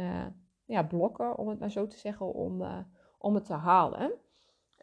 ja, 0.65 0.83
blokken, 0.83 1.37
om 1.37 1.47
het 1.47 1.59
maar 1.59 1.71
zo 1.71 1.87
te 1.87 1.97
zeggen, 1.97 2.33
om, 2.33 2.85
om 3.17 3.35
het 3.35 3.45
te 3.45 3.53
halen. 3.53 4.19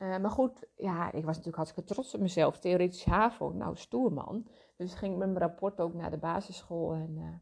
Uh, 0.03 0.19
maar 0.19 0.31
goed, 0.31 0.67
ja, 0.77 1.07
ik 1.07 1.25
was 1.25 1.37
natuurlijk 1.37 1.57
hartstikke 1.57 1.93
trots 1.93 2.15
op 2.15 2.21
mezelf. 2.21 2.59
Theoretisch 2.59 3.05
HAVO, 3.05 3.53
nou 3.53 3.77
stoer 3.77 4.13
man. 4.13 4.47
Dus 4.77 4.95
ging 4.95 5.13
ik 5.13 5.19
met 5.19 5.29
mijn 5.29 5.41
rapport 5.41 5.81
ook 5.81 5.95
naar 5.95 6.11
de 6.11 6.19
basisschool. 6.19 6.93
En 6.93 7.17
uh, 7.17 7.35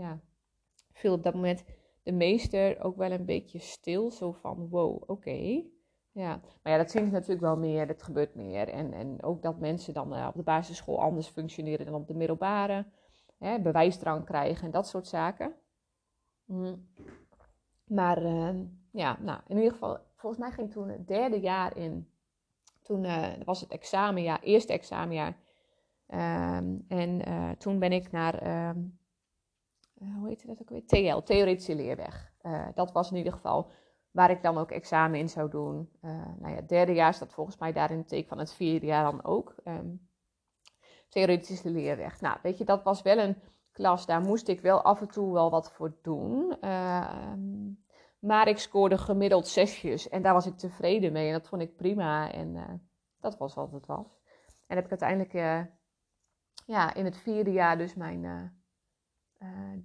ja, 0.00 0.20
viel 0.92 1.12
op 1.12 1.22
dat 1.22 1.34
moment 1.34 1.64
de 2.02 2.12
meester 2.12 2.80
ook 2.82 2.96
wel 2.96 3.10
een 3.10 3.24
beetje 3.24 3.58
stil. 3.58 4.10
Zo 4.10 4.32
van, 4.32 4.68
wow, 4.68 5.02
oké. 5.06 5.64
Ja, 6.12 6.40
maar 6.62 6.72
ja, 6.72 6.78
dat 6.78 6.90
zie 6.90 7.00
ik 7.00 7.10
natuurlijk 7.10 7.40
wel 7.40 7.56
meer. 7.56 7.86
Dat 7.86 8.02
gebeurt 8.02 8.34
meer. 8.34 8.68
En, 8.68 8.92
en 8.92 9.22
ook 9.22 9.42
dat 9.42 9.58
mensen 9.58 9.94
dan 9.94 10.14
uh, 10.14 10.26
op 10.28 10.34
de 10.34 10.42
basisschool 10.42 11.00
anders 11.00 11.28
functioneren 11.28 11.86
dan 11.86 11.94
op 11.94 12.06
de 12.06 12.14
middelbare. 12.14 12.86
Hè, 13.38 13.60
bewijsdrang 13.60 14.24
krijgen 14.24 14.64
en 14.64 14.70
dat 14.70 14.88
soort 14.88 15.06
zaken. 15.06 15.54
Mm. 16.44 16.88
Maar 17.84 18.22
ja, 18.90 19.18
nou, 19.20 19.40
in 19.46 19.56
ieder 19.56 19.72
geval 19.72 19.98
volgens 20.20 20.42
mij 20.42 20.50
ging 20.50 20.70
toen 20.70 20.88
het 20.88 21.08
derde 21.08 21.40
jaar 21.40 21.76
in. 21.76 22.10
Toen 22.82 23.04
uh, 23.04 23.26
was 23.44 23.60
het 23.60 23.70
examenjaar, 23.70 24.40
eerste 24.40 24.72
examenjaar. 24.72 25.36
Um, 26.08 26.84
en 26.88 27.28
uh, 27.28 27.50
toen 27.50 27.78
ben 27.78 27.92
ik 27.92 28.10
naar, 28.10 28.68
um, 28.68 28.98
uh, 30.02 30.14
hoe 30.16 30.28
heet 30.28 30.46
dat 30.46 30.60
ook 30.60 30.68
weer? 30.68 30.86
TL, 30.86 31.22
Theoretische 31.22 31.74
Leerweg. 31.74 32.32
dat 32.74 32.92
was 32.92 33.10
in 33.10 33.16
ieder 33.16 33.32
geval 33.32 33.70
waar 34.10 34.30
ik 34.30 34.42
dan 34.42 34.58
ook 34.58 34.70
examen 34.70 35.18
in 35.18 35.28
zou 35.28 35.50
doen. 35.50 35.90
nou 36.38 36.48
ja, 36.48 36.54
het 36.54 36.68
derde 36.68 36.92
jaar 36.92 37.14
staat 37.14 37.32
volgens 37.32 37.58
mij 37.58 37.72
daar 37.72 37.90
in 37.90 37.98
het 37.98 38.08
teken 38.08 38.28
van 38.28 38.38
het 38.38 38.54
vierde 38.54 38.86
jaar 38.86 39.04
dan 39.04 39.24
ook. 39.24 39.54
Um, 39.64 40.08
theoretische 41.08 41.70
Leerweg. 41.70 42.20
Nou, 42.20 42.38
weet 42.42 42.58
je, 42.58 42.64
dat 42.64 42.82
was 42.82 43.02
wel 43.02 43.18
een 43.18 43.36
klas, 43.72 44.06
daar 44.06 44.20
moest 44.20 44.48
ik 44.48 44.60
wel 44.60 44.82
af 44.82 45.00
en 45.00 45.08
toe 45.08 45.32
wel 45.32 45.50
wat 45.50 45.72
voor 45.72 45.96
doen. 46.02 46.56
Maar 48.20 48.48
ik 48.48 48.58
scoorde 48.58 48.98
gemiddeld 48.98 49.48
zesjes 49.48 50.08
en 50.08 50.22
daar 50.22 50.32
was 50.32 50.46
ik 50.46 50.56
tevreden 50.56 51.12
mee 51.12 51.26
en 51.26 51.32
dat 51.32 51.48
vond 51.48 51.62
ik 51.62 51.76
prima. 51.76 52.32
En 52.32 52.54
uh, 52.54 52.72
dat 53.20 53.38
was 53.38 53.54
wat 53.54 53.72
het 53.72 53.86
was. 53.86 54.18
En 54.66 54.76
heb 54.76 54.84
ik 54.84 54.90
uiteindelijk 54.90 55.34
uh, 55.34 55.60
ja, 56.66 56.94
in 56.94 57.04
het 57.04 57.16
vierde 57.16 57.52
jaar 57.52 57.78
dus 57.78 57.94
mijn 57.94 58.22
uh, 58.22 59.78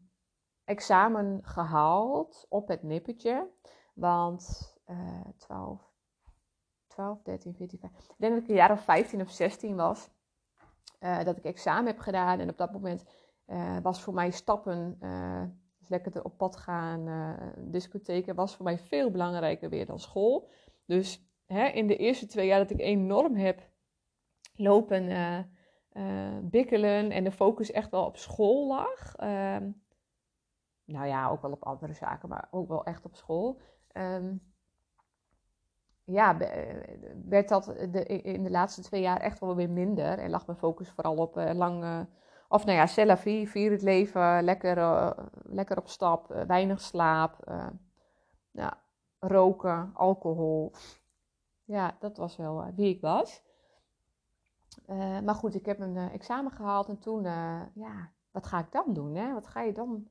examen 0.64 1.40
gehaald 1.44 2.46
op 2.50 2.68
het 2.68 2.84
nippertje. 2.84 3.50
Want 3.96 4.74
12, 5.38 5.94
12, 6.88 7.22
13, 7.22 7.56
14, 7.56 7.80
15. 7.80 8.00
Ik 8.02 8.16
denk 8.18 8.34
dat 8.34 8.44
ik 8.44 8.50
een 8.50 8.56
jaar 8.56 8.72
of 8.72 8.84
15 8.84 9.22
of 9.22 9.30
16 9.30 9.76
was. 9.76 10.10
dat 11.00 11.38
ik 11.38 11.44
examen 11.44 11.86
heb 11.86 12.00
gedaan. 12.00 12.40
En 12.40 12.50
op 12.50 12.58
dat 12.58 12.72
moment 12.72 13.04
was 13.82 14.02
voor 14.02 14.14
mij 14.14 14.32
stappen 14.32 14.98
dus 15.86 16.04
lekker 16.04 16.24
op 16.24 16.38
pad 16.38 16.56
gaan, 16.56 17.08
uh, 17.08 17.34
discotheken, 17.58 18.36
was 18.36 18.56
voor 18.56 18.66
mij 18.66 18.78
veel 18.78 19.12
belangrijker 19.12 19.70
weer 19.70 19.86
dan 19.86 20.00
school. 20.00 20.50
Dus 20.86 21.30
hè, 21.46 21.68
in 21.68 21.88
de 21.88 21.98
eerste 21.98 22.26
twee 22.26 22.48
jaar 22.48 22.60
dat 22.60 22.70
ik 22.70 22.80
enorm 22.80 23.36
heb 23.36 23.70
lopen, 24.56 25.04
uh, 25.04 25.40
uh, 25.94 26.38
bikkelen 26.42 27.12
en 27.12 27.24
de 27.24 27.32
focus 27.32 27.72
echt 27.72 27.92
wel 27.92 28.06
op 28.06 28.18
school 28.18 28.68
lag. 28.68 29.16
Ehm, 29.16 29.70
nou 30.84 31.08
ja, 31.08 31.30
ook 31.30 31.42
wel 31.42 31.52
op 31.52 31.64
andere 31.64 31.94
zaken, 31.94 32.30
maar 32.30 32.48
ook 32.52 32.68
wel 32.68 32.84
echt 32.84 33.06
op 33.06 33.16
school. 33.16 33.62
Um, 33.98 34.54
ja, 36.04 36.38
werd 37.26 37.50
dat 37.50 37.66
de, 37.66 38.06
in 38.06 38.44
de 38.44 38.50
laatste 38.50 38.82
twee 38.82 39.02
jaar 39.02 39.20
echt 39.20 39.40
wel 39.40 39.56
weer 39.56 39.70
minder. 39.70 40.20
En 40.20 40.30
lag 40.30 40.46
mijn 40.46 40.58
focus 40.58 40.90
vooral 40.90 41.16
op 41.16 41.38
uh, 41.38 41.52
lang, 41.54 42.08
of 42.48 42.66
nou 42.66 42.78
ja, 42.78 42.86
selfie, 42.86 43.50
vier 43.50 43.72
het 43.72 43.82
leven, 43.82 44.44
lekker, 44.44 45.16
lekker 45.44 45.78
op 45.78 45.88
stap, 45.88 46.28
weinig 46.48 46.82
slaap, 46.82 47.52
ja, 48.52 48.82
roken, 49.20 49.92
alcohol. 49.94 50.72
Ja, 51.64 51.96
dat 52.00 52.18
was 52.18 52.38
wel 52.38 52.74
wie 52.76 52.96
ik 52.96 53.02
was. 53.02 53.44
maar 55.24 55.36
goed, 55.36 55.56
ik 55.56 55.66
heb 55.66 55.80
een 55.80 55.98
examen 55.98 56.52
gehaald 56.52 56.88
en 56.88 57.00
toen, 57.00 57.24
ja, 57.74 58.12
wat 58.32 58.46
ga 58.46 58.60
ik 58.60 58.72
dan 58.72 58.94
doen? 58.94 59.16
Hè? 59.16 59.34
Wat 59.34 59.48
ga 59.48 59.62
je 59.62 59.74
dan 59.74 60.08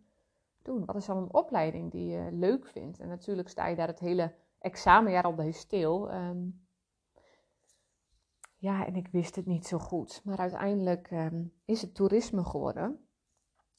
doen? 0.64 0.84
Wat 0.84 0.96
is 0.96 1.06
dan 1.06 1.16
een 1.16 1.34
opleiding 1.34 1.90
die 1.90 2.08
je 2.08 2.28
leuk 2.32 2.66
vindt? 2.66 3.00
En 3.00 3.08
natuurlijk 3.08 3.48
sta 3.48 3.66
je 3.66 3.76
daar 3.76 3.88
het 3.88 4.00
hele 4.00 4.34
examenjaar 4.58 5.24
al 5.24 5.34
bij 5.34 5.50
stil. 5.50 6.10
Ehm, 6.10 6.38
ja, 8.56 8.86
en 8.86 8.96
ik 8.96 9.08
wist 9.08 9.36
het 9.36 9.46
niet 9.46 9.66
zo 9.66 9.78
goed. 9.78 10.20
Maar 10.24 10.38
uiteindelijk 10.38 11.10
um, 11.10 11.52
is 11.64 11.82
het 11.82 11.94
toerisme 11.94 12.44
geworden. 12.44 13.08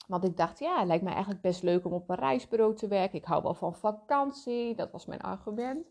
Want 0.08 0.24
ik 0.24 0.38
dacht, 0.38 0.60
ja, 0.60 0.78
het 0.78 0.88
lijkt 0.88 1.04
me 1.04 1.10
eigenlijk 1.10 1.42
best 1.42 1.64
leuk 1.64 1.86
om 1.86 1.94
op 1.94 2.10
een 2.10 2.16
reisbureau 2.16 2.76
te 2.76 2.88
werken. 2.88 3.18
Ik 3.18 3.26
hou 3.26 3.44
wel 3.44 3.54
van 3.54 3.76
vakantie. 3.76 4.76
Dat 4.76 4.92
was 4.92 5.06
mijn 5.06 5.22
argument. 5.22 5.88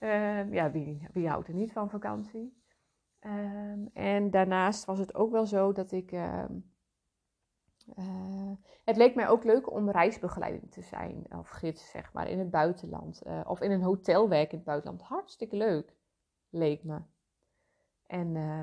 Um, 0.00 0.52
ja, 0.52 0.70
wie, 0.70 1.08
wie 1.12 1.28
houdt 1.28 1.48
er 1.48 1.54
niet 1.54 1.72
van 1.72 1.90
vakantie? 1.90 2.64
en 3.92 4.30
daarnaast 4.30 4.84
was 4.84 4.98
het 4.98 5.14
ook 5.14 5.30
wel 5.30 5.46
zo 5.46 5.72
dat 5.72 5.92
ik 5.92 6.12
uh, 7.98 8.50
het 8.84 8.96
leek 8.96 9.14
mij 9.14 9.28
ook 9.28 9.44
leuk 9.44 9.72
om 9.72 9.90
reisbegeleiding 9.90 10.70
te 10.70 10.82
zijn, 10.82 11.26
of 11.38 11.48
gids 11.48 11.90
zeg 11.90 12.12
maar, 12.12 12.28
in 12.28 12.38
het 12.38 12.50
buitenland. 12.50 13.22
Uh, 13.26 13.40
of 13.46 13.60
in 13.60 13.70
een 13.70 13.82
hotel 13.82 14.28
werken 14.28 14.50
in 14.50 14.56
het 14.56 14.66
buitenland. 14.66 15.02
Hartstikke 15.02 15.56
leuk, 15.56 15.94
leek 16.50 16.84
me. 16.84 16.98
En 18.06 18.34
uh, 18.34 18.60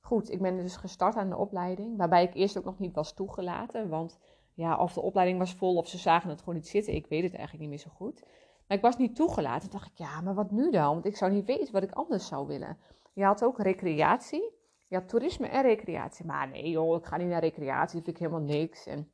goed, 0.00 0.30
ik 0.30 0.42
ben 0.42 0.56
dus 0.56 0.76
gestart 0.76 1.16
aan 1.16 1.30
de 1.30 1.36
opleiding, 1.36 1.96
waarbij 1.96 2.22
ik 2.22 2.34
eerst 2.34 2.58
ook 2.58 2.64
nog 2.64 2.78
niet 2.78 2.94
was 2.94 3.14
toegelaten. 3.14 3.88
Want 3.88 4.18
ja, 4.54 4.78
of 4.78 4.92
de 4.92 5.00
opleiding 5.00 5.38
was 5.38 5.54
vol 5.54 5.76
of 5.76 5.88
ze 5.88 5.98
zagen 5.98 6.30
het 6.30 6.38
gewoon 6.38 6.54
niet 6.54 6.68
zitten, 6.68 6.94
ik 6.94 7.06
weet 7.06 7.22
het 7.22 7.34
eigenlijk 7.34 7.60
niet 7.60 7.70
meer 7.70 7.78
zo 7.78 7.90
goed. 7.94 8.24
Maar 8.66 8.76
ik 8.76 8.82
was 8.82 8.96
niet 8.96 9.16
toegelaten. 9.16 9.70
Dacht 9.70 9.90
ik, 9.90 9.98
ja, 9.98 10.20
maar 10.20 10.34
wat 10.34 10.50
nu 10.50 10.70
dan? 10.70 10.92
Want 10.92 11.04
ik 11.04 11.16
zou 11.16 11.32
niet 11.32 11.46
weten 11.46 11.72
wat 11.72 11.82
ik 11.82 11.92
anders 11.92 12.26
zou 12.26 12.46
willen. 12.46 12.78
Je 13.12 13.24
had 13.24 13.44
ook 13.44 13.58
recreatie. 13.58 14.60
Ja, 14.92 15.00
toerisme 15.00 15.46
en 15.46 15.62
recreatie. 15.62 16.26
Maar 16.26 16.48
nee 16.48 16.70
joh, 16.70 16.96
ik 16.96 17.04
ga 17.04 17.16
niet 17.16 17.28
naar 17.28 17.40
recreatie, 17.40 18.02
vind 18.02 18.06
ik 18.06 18.18
helemaal 18.18 18.40
niks. 18.40 18.86
En 18.86 19.10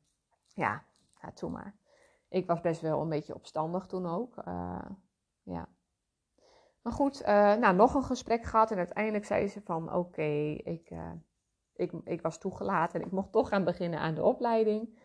ja, 0.53 0.83
ja 1.21 1.31
toen 1.31 1.51
maar. 1.51 1.75
Ik 2.29 2.47
was 2.47 2.61
best 2.61 2.81
wel 2.81 3.01
een 3.01 3.09
beetje 3.09 3.35
opstandig 3.35 3.85
toen 3.85 4.05
ook. 4.05 4.35
Uh, 4.47 4.85
ja. 5.43 5.67
Maar 6.81 6.93
goed, 6.93 7.21
uh, 7.21 7.27
nou, 7.55 7.75
nog 7.75 7.93
een 7.93 8.03
gesprek 8.03 8.43
gehad 8.45 8.71
en 8.71 8.77
uiteindelijk 8.77 9.25
zei 9.25 9.47
ze 9.47 9.61
van 9.61 9.93
oké, 9.93 10.57
ik, 10.63 10.89
uh, 10.89 11.11
ik, 11.75 11.91
ik 12.03 12.21
was 12.21 12.37
toegelaten 12.37 12.99
en 12.99 13.05
ik 13.05 13.11
mocht 13.11 13.31
toch 13.31 13.49
gaan 13.49 13.63
beginnen 13.63 13.99
aan 13.99 14.15
de 14.15 14.23
opleiding. 14.23 14.99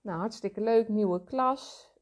Nou, 0.00 0.18
hartstikke 0.18 0.60
leuk, 0.60 0.88
nieuwe 0.88 1.24
klas. 1.24 1.92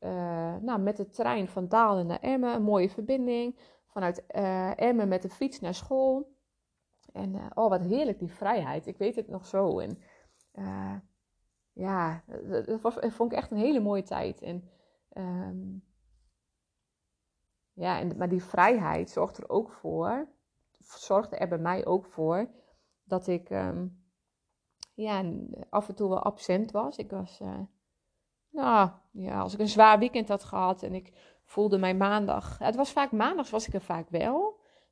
nou, 0.60 0.78
met 0.78 0.96
de 0.96 1.08
trein 1.08 1.48
van 1.48 1.68
Dalen 1.68 2.06
naar 2.06 2.20
Emmen, 2.20 2.54
een 2.54 2.62
mooie 2.62 2.90
verbinding. 2.90 3.58
Vanuit 3.86 4.26
Emmen 4.76 5.08
met 5.08 5.22
de 5.22 5.30
fiets 5.30 5.60
naar 5.60 5.74
school. 5.74 6.38
En 7.12 7.34
uh, 7.34 7.46
oh, 7.54 7.68
wat 7.68 7.80
heerlijk 7.80 8.18
die 8.18 8.32
vrijheid. 8.32 8.86
Ik 8.86 8.98
weet 8.98 9.16
het 9.16 9.28
nog 9.28 9.46
zo. 9.46 9.78
En 9.78 9.98
uh, 10.54 10.94
ja, 11.72 12.22
dat, 12.26 12.80
vond 13.12 13.32
ik 13.32 13.38
echt 13.38 13.50
een 13.50 13.56
hele 13.56 13.80
mooie 13.80 14.02
tijd. 14.02 14.42
En, 14.42 14.70
um, 15.16 15.84
ja, 17.72 17.98
en, 17.98 18.16
maar 18.16 18.28
die 18.28 18.44
vrijheid 18.44 19.10
zorgt 19.10 19.38
er 19.38 19.48
ook 19.48 19.72
voor, 19.72 20.28
zorgde 20.78 21.36
er 21.36 21.48
bij 21.48 21.58
mij 21.58 21.86
ook 21.86 22.06
voor, 22.06 22.50
dat 23.04 23.26
ik 23.26 23.50
um, 23.50 24.04
ja, 24.94 25.24
af 25.70 25.88
en 25.88 25.94
toe 25.94 26.08
wel 26.08 26.22
absent 26.22 26.70
was. 26.70 26.96
Ik 26.96 27.10
was, 27.10 27.40
uh, 27.40 27.58
nou 28.50 28.90
ja, 29.10 29.40
als 29.40 29.54
ik 29.54 29.60
een 29.60 29.68
zwaar 29.68 29.98
weekend 29.98 30.28
had 30.28 30.44
gehad 30.44 30.82
en 30.82 30.94
ik 30.94 31.38
voelde 31.44 31.78
mij 31.78 31.94
maandag. 31.94 32.58
Het 32.58 32.76
was 32.76 32.92
vaak 32.92 33.12
maandags 33.12 33.50
was 33.50 33.66
ik 33.66 33.74
er 33.74 33.80
vaak 33.80 34.08
wel. 34.08 34.49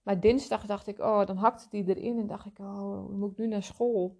Maar 0.09 0.21
dinsdag 0.21 0.67
dacht 0.67 0.87
ik, 0.87 0.99
oh, 0.99 1.27
dan 1.27 1.37
hakte 1.37 1.67
die 1.71 1.97
erin 1.97 2.19
en 2.19 2.27
dacht 2.27 2.47
ik, 2.47 2.59
oh, 2.59 3.09
moet 3.09 3.31
ik 3.31 3.39
nu 3.39 3.47
naar 3.47 3.63
school? 3.63 4.19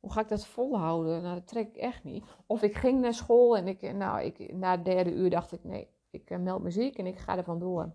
Hoe 0.00 0.12
ga 0.12 0.20
ik 0.20 0.28
dat 0.28 0.46
volhouden? 0.46 1.22
Nou, 1.22 1.34
dat 1.34 1.46
trek 1.46 1.68
ik 1.68 1.76
echt 1.76 2.04
niet. 2.04 2.24
Of 2.46 2.62
ik 2.62 2.74
ging 2.74 3.00
naar 3.00 3.14
school 3.14 3.56
en 3.56 3.68
ik, 3.68 3.92
nou, 3.94 4.20
ik, 4.22 4.52
na 4.52 4.70
het 4.70 4.84
derde 4.84 5.12
uur 5.12 5.30
dacht 5.30 5.52
ik, 5.52 5.64
nee, 5.64 5.88
ik 6.10 6.30
uh, 6.30 6.38
meld 6.38 6.62
muziek 6.62 6.98
en 6.98 7.06
ik 7.06 7.18
ga 7.18 7.36
er 7.36 7.44
vandoor. 7.44 7.94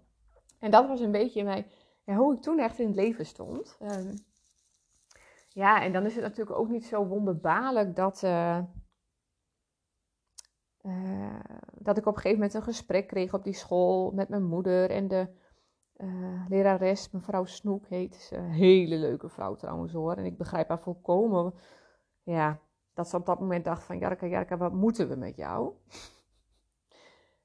En 0.60 0.71
dat 0.71 0.88
was 0.88 0.99
een 0.99 1.12
beetje 1.12 1.43
mijn, 1.43 1.65
ja, 2.04 2.15
hoe 2.15 2.36
ik 2.36 2.41
toen 2.41 2.60
echt 2.60 2.80
in 2.80 2.88
het 2.88 2.95
leven 2.95 3.25
stond. 3.25 3.77
Um, 3.82 4.13
ja, 5.49 5.84
en 5.84 5.93
dan 5.93 6.06
is 6.06 6.13
het 6.15 6.23
natuurlijk 6.23 6.58
ook 6.58 6.69
niet 6.69 6.86
zo 6.86 7.06
wonderbaarlijk 7.06 7.95
dat, 7.95 8.21
uh, 8.23 8.60
uh, 10.82 11.39
dat 11.73 11.97
ik 11.97 12.06
op 12.06 12.15
een 12.15 12.21
gegeven 12.21 12.38
moment 12.38 12.54
een 12.54 12.63
gesprek 12.63 13.08
kreeg 13.08 13.34
op 13.34 13.43
die 13.43 13.54
school 13.54 14.12
met 14.12 14.30
mijn 14.30 14.45
moeder 14.45 14.89
en 14.89 15.08
de 15.08 15.39
uh, 16.03 16.45
lerares, 16.49 17.11
mevrouw 17.11 17.45
Snoek 17.45 17.87
heet 17.87 18.15
ze. 18.15 18.35
Een 18.35 18.51
hele 18.51 18.95
leuke 18.95 19.29
vrouw 19.29 19.55
trouwens 19.55 19.93
hoor. 19.93 20.13
En 20.13 20.25
ik 20.25 20.37
begrijp 20.37 20.67
haar 20.67 20.79
volkomen. 20.79 21.53
Ja, 22.23 22.59
dat 22.93 23.09
ze 23.09 23.15
op 23.15 23.25
dat 23.25 23.39
moment 23.39 23.65
dacht 23.65 23.83
van... 23.83 23.97
Jarka, 23.97 24.25
Jarka, 24.25 24.57
wat 24.57 24.73
moeten 24.73 25.09
we 25.09 25.15
met 25.15 25.35
jou? 25.35 25.73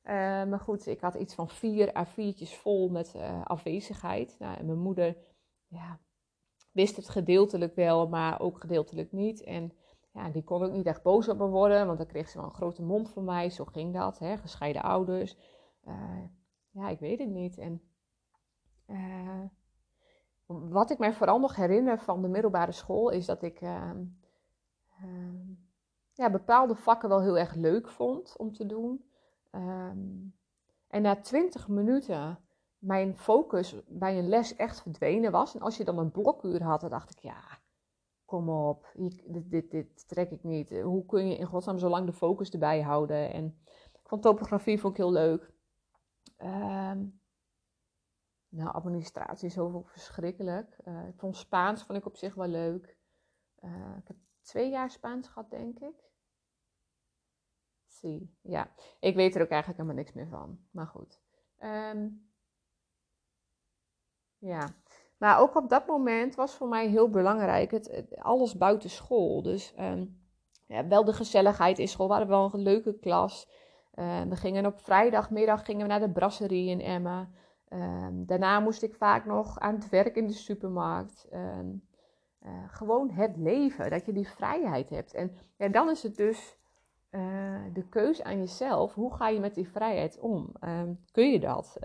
Uh, 0.04 0.12
maar 0.50 0.60
goed, 0.60 0.86
ik 0.86 1.00
had 1.00 1.14
iets 1.14 1.34
van 1.34 1.48
vier 1.48 1.88
A4'tjes 1.88 2.60
vol 2.60 2.88
met 2.88 3.12
uh, 3.16 3.44
afwezigheid. 3.44 4.36
Nou, 4.38 4.56
en 4.56 4.66
mijn 4.66 4.78
moeder 4.78 5.16
ja, 5.66 5.98
wist 6.72 6.96
het 6.96 7.08
gedeeltelijk 7.08 7.74
wel, 7.74 8.08
maar 8.08 8.40
ook 8.40 8.60
gedeeltelijk 8.60 9.12
niet. 9.12 9.42
En 9.42 9.72
ja, 10.12 10.30
die 10.30 10.44
kon 10.44 10.62
ook 10.62 10.72
niet 10.72 10.86
echt 10.86 11.02
boos 11.02 11.28
op 11.28 11.38
me 11.38 11.46
worden, 11.46 11.86
want 11.86 11.98
dan 11.98 12.06
kreeg 12.06 12.28
ze 12.28 12.38
wel 12.38 12.46
een 12.46 12.54
grote 12.54 12.82
mond 12.82 13.10
van 13.10 13.24
mij. 13.24 13.50
Zo 13.50 13.64
ging 13.64 13.94
dat, 13.94 14.18
hè? 14.18 14.36
gescheiden 14.36 14.82
ouders. 14.82 15.36
ja, 16.70 16.88
ik 16.88 16.98
weet 16.98 17.18
het 17.18 17.30
niet. 17.30 17.58
En 17.58 17.82
uh, 18.86 19.42
wat 20.46 20.90
ik 20.90 20.98
mij 20.98 21.12
vooral 21.12 21.38
nog 21.38 21.56
herinner 21.56 21.98
van 21.98 22.22
de 22.22 22.28
middelbare 22.28 22.72
school 22.72 23.10
is 23.10 23.26
dat 23.26 23.42
ik 23.42 23.60
uh, 23.60 23.90
uh, 25.04 25.56
ja, 26.12 26.30
bepaalde 26.30 26.74
vakken 26.74 27.08
wel 27.08 27.20
heel 27.20 27.38
erg 27.38 27.54
leuk 27.54 27.88
vond 27.88 28.36
om 28.36 28.52
te 28.52 28.66
doen. 28.66 29.04
Ehm, 29.50 29.98
en 30.88 31.02
na 31.02 31.20
twintig 31.20 31.68
minuten 31.68 32.38
mijn 32.78 33.16
focus 33.16 33.76
bij 33.86 34.18
een 34.18 34.28
les 34.28 34.56
echt 34.56 34.82
verdwenen 34.82 35.32
was. 35.32 35.54
En 35.54 35.60
als 35.60 35.76
je 35.76 35.84
dan 35.84 35.98
een 35.98 36.10
blokuur 36.10 36.62
had, 36.62 36.80
dan 36.80 36.90
dacht 36.90 37.10
ik, 37.10 37.18
ja, 37.18 37.58
kom 38.24 38.48
op, 38.48 38.92
dit, 38.94 39.50
dit, 39.50 39.70
dit, 39.70 40.08
trek 40.08 40.30
ik 40.30 40.44
niet. 40.44 40.80
Hoe 40.80 41.06
kun 41.06 41.28
je 41.28 41.36
in 41.36 41.46
godsnaam 41.46 41.78
zo 41.78 41.88
lang 41.88 42.06
de 42.06 42.12
focus 42.12 42.50
erbij 42.50 42.80
houden? 42.80 43.32
En 43.32 43.58
ik 43.92 44.08
vond 44.08 44.22
topografie 44.22 44.80
vond 44.80 44.92
ik 44.92 44.98
heel 44.98 45.12
leuk. 45.12 45.50
Um, 46.42 47.20
nou, 48.48 48.72
administratie 48.72 49.48
is 49.48 49.58
ook 49.58 49.88
verschrikkelijk. 49.88 50.76
Uh, 50.84 51.08
ik 51.08 51.14
vond 51.16 51.36
Spaans 51.36 51.82
vond 51.82 51.98
ik 51.98 52.06
op 52.06 52.16
zich 52.16 52.34
wel 52.34 52.48
leuk. 52.48 52.96
Uh, 53.64 53.96
ik 53.98 54.08
heb 54.08 54.16
twee 54.42 54.70
jaar 54.70 54.90
Spaans 54.90 55.28
gehad, 55.28 55.50
denk 55.50 55.78
ik. 55.78 56.04
Zie, 57.86 58.36
ja. 58.42 58.70
Ik 59.00 59.14
weet 59.14 59.34
er 59.34 59.42
ook 59.42 59.48
eigenlijk 59.48 59.80
helemaal 59.80 60.02
niks 60.02 60.12
meer 60.12 60.28
van. 60.28 60.58
Maar 60.70 60.86
goed. 60.86 61.20
Um, 61.58 62.30
ja. 64.38 64.68
Maar 65.18 65.40
ook 65.40 65.54
op 65.54 65.68
dat 65.68 65.86
moment 65.86 66.34
was 66.34 66.54
voor 66.54 66.68
mij 66.68 66.88
heel 66.88 67.10
belangrijk 67.10 67.70
het, 67.70 68.16
alles 68.18 68.56
buiten 68.56 68.90
school. 68.90 69.42
Dus 69.42 69.74
um, 69.78 70.20
ja, 70.66 70.86
wel 70.86 71.04
de 71.04 71.12
gezelligheid 71.12 71.78
in 71.78 71.88
school. 71.88 72.06
We 72.06 72.12
hadden 72.12 72.30
wel 72.30 72.54
een 72.54 72.60
leuke 72.60 72.98
klas. 72.98 73.48
Uh, 73.94 74.22
we 74.22 74.36
gingen 74.36 74.66
op 74.66 74.80
vrijdagmiddag 74.80 75.64
gingen 75.64 75.82
we 75.82 75.88
naar 75.88 76.00
de 76.00 76.12
brasserie 76.12 76.70
in 76.70 76.80
Emma. 76.80 77.30
Um, 77.72 78.26
daarna 78.26 78.60
moest 78.60 78.82
ik 78.82 78.94
vaak 78.94 79.24
nog 79.24 79.58
aan 79.58 79.74
het 79.74 79.88
werk 79.88 80.16
in 80.16 80.26
de 80.26 80.32
supermarkt. 80.32 81.26
Um, 81.32 81.86
uh, 82.40 82.64
gewoon 82.68 83.10
het 83.10 83.36
leven, 83.36 83.90
dat 83.90 84.06
je 84.06 84.12
die 84.12 84.28
vrijheid 84.28 84.90
hebt. 84.90 85.14
En 85.14 85.36
ja, 85.56 85.68
dan 85.68 85.90
is 85.90 86.02
het 86.02 86.16
dus 86.16 86.58
uh, 87.10 87.64
de 87.72 87.88
keus 87.88 88.22
aan 88.22 88.38
jezelf. 88.38 88.94
Hoe 88.94 89.14
ga 89.14 89.28
je 89.28 89.40
met 89.40 89.54
die 89.54 89.68
vrijheid 89.68 90.18
om? 90.18 90.52
Um, 90.60 91.04
kun 91.12 91.30
je 91.30 91.40
dat? 91.40 91.78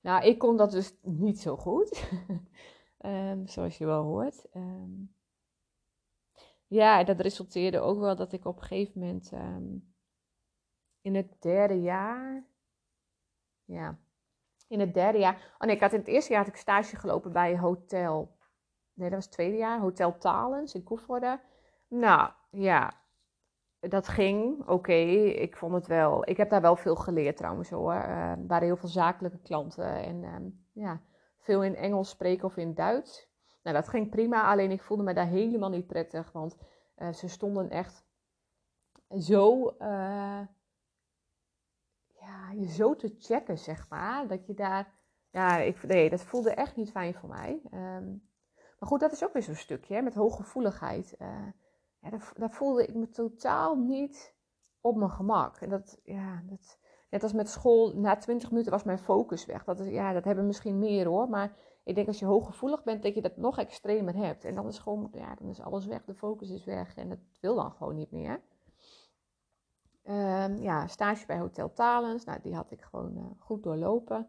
nou, 0.00 0.24
ik 0.24 0.38
kon 0.38 0.56
dat 0.56 0.70
dus 0.70 0.98
niet 1.02 1.40
zo 1.40 1.56
goed. 1.56 2.10
zoals 3.44 3.78
je 3.78 3.86
wel 3.86 4.02
hoort. 4.02 4.46
ja, 6.66 7.04
dat 7.04 7.20
resulteerde 7.20 7.80
ook 7.80 7.98
wel 7.98 8.16
dat 8.16 8.32
ik 8.32 8.44
op 8.44 8.56
een 8.56 8.62
gegeven 8.62 9.00
moment 9.00 9.32
in 11.00 11.14
het 11.14 11.42
derde 11.42 11.80
jaar 11.80 12.49
ja, 13.70 13.98
in 14.68 14.80
het 14.80 14.94
derde 14.94 15.18
jaar. 15.18 15.54
Oh 15.58 15.66
nee, 15.66 15.74
ik 15.74 15.80
had 15.80 15.92
in 15.92 15.98
het 15.98 16.08
eerste 16.08 16.32
jaar 16.32 16.44
had 16.44 16.52
ik 16.52 16.60
stage 16.60 16.96
gelopen 16.96 17.32
bij 17.32 17.58
Hotel. 17.58 18.36
Nee, 18.94 19.08
dat 19.08 19.16
was 19.16 19.24
het 19.24 19.34
tweede 19.34 19.56
jaar. 19.56 19.80
Hotel 19.80 20.18
Talens 20.18 20.74
in 20.74 20.82
Koevoorde. 20.82 21.40
Nou, 21.88 22.30
ja. 22.50 22.92
dat 23.80 24.08
ging, 24.08 24.68
oké. 24.68 24.92
Ik 24.92 25.56
vond 25.56 25.72
het 25.72 25.86
wel. 25.86 26.28
Ik 26.28 26.36
heb 26.36 26.50
daar 26.50 26.60
wel 26.60 26.76
veel 26.76 26.96
geleerd 26.96 27.36
trouwens 27.36 27.70
hoor. 27.70 27.94
Uh, 27.94 28.32
waren 28.46 28.66
heel 28.66 28.76
veel 28.76 28.88
zakelijke 28.88 29.38
klanten 29.38 30.04
en 30.04 30.24
ehm, 30.24 30.48
ja, 30.72 31.00
veel 31.38 31.64
in 31.64 31.76
Engels 31.76 32.08
spreken 32.08 32.44
of 32.44 32.56
in 32.56 32.74
Duits. 32.74 33.28
Nou, 33.62 33.76
dat 33.76 33.88
ging 33.88 34.10
prima, 34.10 34.50
alleen 34.50 34.70
ik 34.70 34.82
voelde 34.82 35.02
me 35.02 35.14
daar 35.14 35.26
helemaal 35.26 35.70
niet 35.70 35.86
prettig, 35.86 36.32
want 36.32 36.56
uh, 36.96 37.12
ze 37.12 37.28
stonden 37.28 37.70
echt 37.70 38.04
zo, 39.18 39.74
uh, 39.78 40.40
ja, 42.30 42.50
je 42.60 42.68
zo 42.68 42.96
te 42.96 43.14
checken, 43.18 43.58
zeg 43.58 43.88
maar, 43.88 44.26
dat 44.26 44.46
je 44.46 44.54
daar, 44.54 44.94
ja, 45.30 45.56
ik, 45.56 45.82
nee, 45.82 46.10
dat 46.10 46.22
voelde 46.22 46.50
echt 46.50 46.76
niet 46.76 46.90
fijn 46.90 47.14
voor 47.14 47.28
mij. 47.28 47.60
Um, 47.74 48.28
maar 48.78 48.88
goed, 48.88 49.00
dat 49.00 49.12
is 49.12 49.24
ook 49.24 49.32
weer 49.32 49.42
zo'n 49.42 49.54
stukje, 49.54 49.94
hè, 49.94 50.02
met 50.02 50.14
hooggevoeligheid. 50.14 51.14
Uh, 51.18 51.28
ja, 52.00 52.10
daar, 52.10 52.32
daar, 52.36 52.50
voelde 52.50 52.86
ik 52.86 52.94
me 52.94 53.08
totaal 53.08 53.76
niet 53.76 54.34
op 54.80 54.96
mijn 54.96 55.10
gemak. 55.10 55.56
En 55.56 55.68
dat, 55.68 56.00
ja, 56.04 56.42
dat, 56.46 56.78
net 57.10 57.22
als 57.22 57.32
met 57.32 57.48
school, 57.48 57.92
na 57.94 58.16
20 58.16 58.50
minuten 58.50 58.72
was 58.72 58.82
mijn 58.82 58.98
focus 58.98 59.46
weg. 59.46 59.64
Dat, 59.64 59.80
is, 59.80 59.88
ja, 59.88 60.12
dat 60.12 60.24
hebben 60.24 60.46
misschien 60.46 60.78
meer 60.78 61.06
hoor, 61.06 61.28
maar 61.28 61.56
ik 61.84 61.94
denk 61.94 62.06
als 62.06 62.18
je 62.18 62.24
hooggevoelig 62.24 62.82
bent, 62.82 63.02
dat 63.02 63.14
je 63.14 63.22
dat 63.22 63.36
nog 63.36 63.58
extremer 63.58 64.14
hebt. 64.14 64.44
En 64.44 64.54
dan 64.54 64.66
is 64.66 64.78
gewoon, 64.78 65.08
ja, 65.12 65.34
dan 65.34 65.48
is 65.48 65.60
alles 65.60 65.86
weg, 65.86 66.04
de 66.04 66.14
focus 66.14 66.50
is 66.50 66.64
weg 66.64 66.96
en 66.96 67.10
het 67.10 67.38
wil 67.40 67.54
dan 67.54 67.72
gewoon 67.72 67.94
niet 67.94 68.10
meer. 68.10 68.42
Um, 70.02 70.56
ja, 70.56 70.86
stage 70.86 71.26
bij 71.26 71.38
Hotel 71.38 71.72
Talens, 71.72 72.24
nou, 72.24 72.40
die 72.42 72.54
had 72.54 72.70
ik 72.70 72.82
gewoon 72.82 73.16
uh, 73.16 73.24
goed 73.38 73.62
doorlopen. 73.62 74.28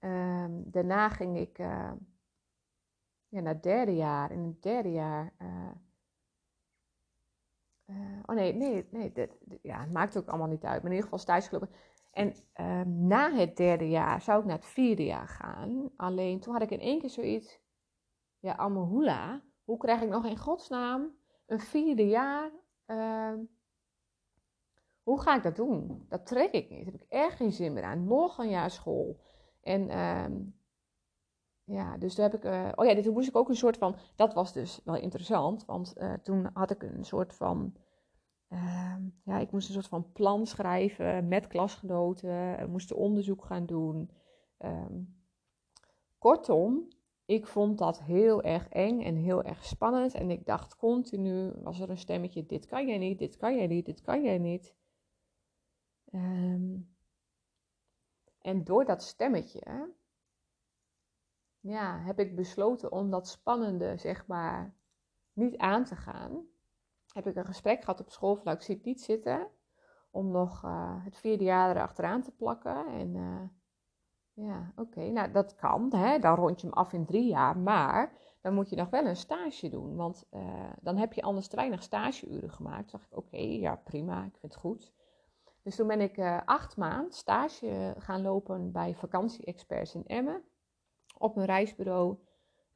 Um, 0.00 0.70
daarna 0.70 1.08
ging 1.08 1.38
ik 1.38 1.58
uh, 1.58 1.92
ja, 3.28 3.40
naar 3.40 3.54
het 3.54 3.62
derde 3.62 3.96
jaar. 3.96 4.30
In 4.30 4.44
het 4.44 4.62
derde 4.62 4.92
jaar. 4.92 5.32
Uh, 5.38 5.70
oh 8.26 8.34
nee, 8.34 8.54
nee, 8.54 8.88
nee. 8.90 9.12
Ja, 9.62 9.80
het 9.80 9.92
maakt 9.92 10.16
ook 10.18 10.28
allemaal 10.28 10.48
niet 10.48 10.64
uit. 10.64 10.82
Maar 10.82 10.90
in 10.90 10.96
ieder 10.96 11.02
geval 11.02 11.18
stage 11.18 11.48
gelopen. 11.48 11.70
En 12.10 12.34
ehm, 12.52 13.06
na 13.06 13.32
het 13.32 13.56
derde 13.56 13.88
jaar 13.88 14.20
zou 14.20 14.40
ik 14.40 14.46
naar 14.46 14.56
het 14.56 14.66
vierde 14.66 15.04
jaar 15.04 15.28
gaan. 15.28 15.90
Alleen 15.96 16.40
toen 16.40 16.52
had 16.52 16.62
ik 16.62 16.70
in 16.70 16.80
één 16.80 17.00
keer 17.00 17.10
zoiets. 17.10 17.60
Ja, 18.38 18.56
Amahula. 18.56 19.42
Hoe 19.64 19.76
krijg 19.76 20.00
ik 20.00 20.08
nog 20.08 20.24
in 20.24 20.38
godsnaam 20.38 21.16
een 21.46 21.60
vierde 21.60 22.08
jaar? 22.08 22.50
Hoe 25.08 25.20
ga 25.20 25.36
ik 25.36 25.42
dat 25.42 25.56
doen? 25.56 26.04
Dat 26.08 26.26
trek 26.26 26.52
ik 26.52 26.70
niet. 26.70 26.84
Daar 26.84 26.92
heb 26.92 27.02
ik 27.02 27.08
echt 27.08 27.36
geen 27.36 27.52
zin 27.52 27.72
meer 27.72 27.84
aan. 27.84 28.04
Nog 28.04 28.38
een 28.38 28.50
jaar 28.50 28.70
school. 28.70 29.20
En 29.60 29.88
uh, 29.88 30.26
ja, 31.64 31.96
dus 31.96 32.14
toen 32.14 32.24
heb 32.24 32.34
ik. 32.34 32.44
Uh, 32.44 32.68
oh 32.74 32.86
ja, 32.86 33.02
toen 33.02 33.12
moest 33.12 33.28
ik 33.28 33.36
ook 33.36 33.48
een 33.48 33.56
soort 33.56 33.76
van. 33.76 33.96
Dat 34.16 34.34
was 34.34 34.52
dus 34.52 34.80
wel 34.84 34.96
interessant. 34.96 35.64
Want 35.64 35.94
uh, 35.96 36.12
toen 36.12 36.50
had 36.52 36.70
ik 36.70 36.82
een 36.82 37.04
soort 37.04 37.34
van 37.34 37.76
Ehm, 38.48 39.02
ja, 39.24 39.38
ik 39.38 39.50
moest 39.50 39.68
een 39.68 39.74
soort 39.74 39.88
van 39.88 40.12
plan 40.12 40.46
schrijven 40.46 41.28
met 41.28 41.46
klasgenoten. 41.46 42.56
We 42.58 42.66
moesten 42.70 42.96
onderzoek 42.96 43.44
gaan 43.44 43.66
doen. 43.66 44.10
Ehm, 44.58 45.02
kortom, 46.18 46.88
ik 47.24 47.46
vond 47.46 47.78
dat 47.78 48.02
heel 48.02 48.42
erg 48.42 48.68
eng 48.68 49.00
en 49.00 49.16
heel 49.16 49.42
erg 49.42 49.64
spannend. 49.64 50.14
En 50.14 50.30
ik 50.30 50.46
dacht 50.46 50.76
continu, 50.76 51.52
was 51.62 51.80
er 51.80 51.90
een 51.90 51.98
stemmetje, 51.98 52.46
dit 52.46 52.66
kan 52.66 52.86
jij 52.86 52.98
niet, 52.98 53.18
dit 53.18 53.36
kan 53.36 53.56
jij 53.56 53.66
niet, 53.66 53.86
dit 53.86 54.00
kan 54.00 54.22
jij 54.22 54.38
niet. 54.38 54.76
Um, 56.12 56.96
en 58.38 58.64
door 58.64 58.84
dat 58.84 59.02
stemmetje, 59.02 59.94
ja, 61.60 61.98
heb 61.98 62.18
ik 62.18 62.36
besloten 62.36 62.92
om 62.92 63.10
dat 63.10 63.28
spannende, 63.28 63.96
zeg 63.96 64.26
maar, 64.26 64.74
niet 65.32 65.56
aan 65.56 65.84
te 65.84 65.96
gaan 65.96 66.48
heb 67.12 67.26
ik 67.26 67.36
een 67.36 67.44
gesprek 67.44 67.80
gehad 67.80 68.00
op 68.00 68.10
school 68.10 68.36
van, 68.36 68.52
ik 68.52 68.62
zie 68.62 68.74
het 68.74 68.84
niet 68.84 69.00
zitten 69.00 69.48
om 70.10 70.30
nog 70.30 70.64
uh, 70.64 71.04
het 71.04 71.16
vierde 71.16 71.44
jaar 71.44 71.70
erachteraan 71.70 72.22
te 72.22 72.30
plakken. 72.30 72.86
En 72.86 73.14
uh, 73.14 73.48
ja, 74.46 74.72
oké, 74.76 75.10
nou 75.10 75.30
dat 75.30 75.54
kan, 75.54 75.94
hè? 75.96 76.18
dan 76.18 76.34
rond 76.34 76.60
je 76.60 76.66
hem 76.66 76.76
af 76.76 76.92
in 76.92 77.06
drie 77.06 77.26
jaar, 77.26 77.58
maar 77.58 78.12
dan 78.40 78.54
moet 78.54 78.70
je 78.70 78.76
nog 78.76 78.90
wel 78.90 79.06
een 79.06 79.16
stage 79.16 79.68
doen, 79.68 79.96
want 79.96 80.26
uh, 80.30 80.72
dan 80.80 80.96
heb 80.96 81.12
je 81.12 81.22
anders 81.22 81.48
te 81.48 81.56
weinig 81.56 81.82
stageuren 81.82 82.50
gemaakt. 82.50 82.88
Toen 82.88 82.98
dacht 82.98 83.12
ik, 83.12 83.18
oké, 83.18 83.36
ja 83.36 83.76
prima, 83.76 84.24
ik 84.24 84.36
vind 84.36 84.52
het 84.52 84.62
goed. 84.62 84.92
Dus 85.68 85.76
toen 85.76 85.86
ben 85.86 86.00
ik 86.00 86.42
acht 86.44 86.76
maanden 86.76 87.12
stage 87.12 87.94
gaan 87.98 88.22
lopen 88.22 88.72
bij 88.72 88.94
vakantie-experts 88.94 89.94
in 89.94 90.06
Emmen 90.06 90.42
op 91.18 91.36
een 91.36 91.44
reisbureau 91.44 92.16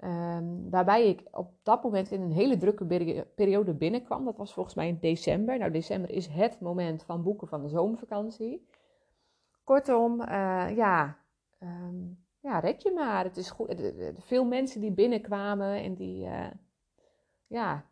Um, 0.04 0.70
waarbij 0.70 1.08
ik 1.08 1.28
op 1.30 1.52
dat 1.62 1.82
moment 1.82 2.10
in 2.10 2.20
een 2.20 2.32
hele 2.32 2.56
drukke 2.56 2.84
periode 3.34 3.74
binnenkwam. 3.74 4.24
Dat 4.24 4.36
was 4.36 4.52
volgens 4.52 4.74
mij 4.74 4.88
in 4.88 4.98
december. 5.00 5.58
Nou, 5.58 5.70
december 5.70 6.10
is 6.10 6.26
het 6.26 6.60
moment 6.60 7.02
van 7.02 7.22
boeken 7.22 7.48
van 7.48 7.62
de 7.62 7.68
zomervakantie. 7.68 8.68
Kortom, 9.64 10.20
uh, 10.20 10.76
ja, 10.76 11.18
um, 11.58 12.24
ja, 12.40 12.58
red 12.58 12.82
je 12.82 12.92
maar. 12.92 13.24
Het 13.24 13.36
is 13.36 13.50
goed. 13.50 13.92
Veel 14.16 14.44
mensen 14.44 14.80
die 14.80 14.92
binnenkwamen 14.92 15.82
en 15.82 15.94
die, 15.94 16.28
ja. 17.46 17.86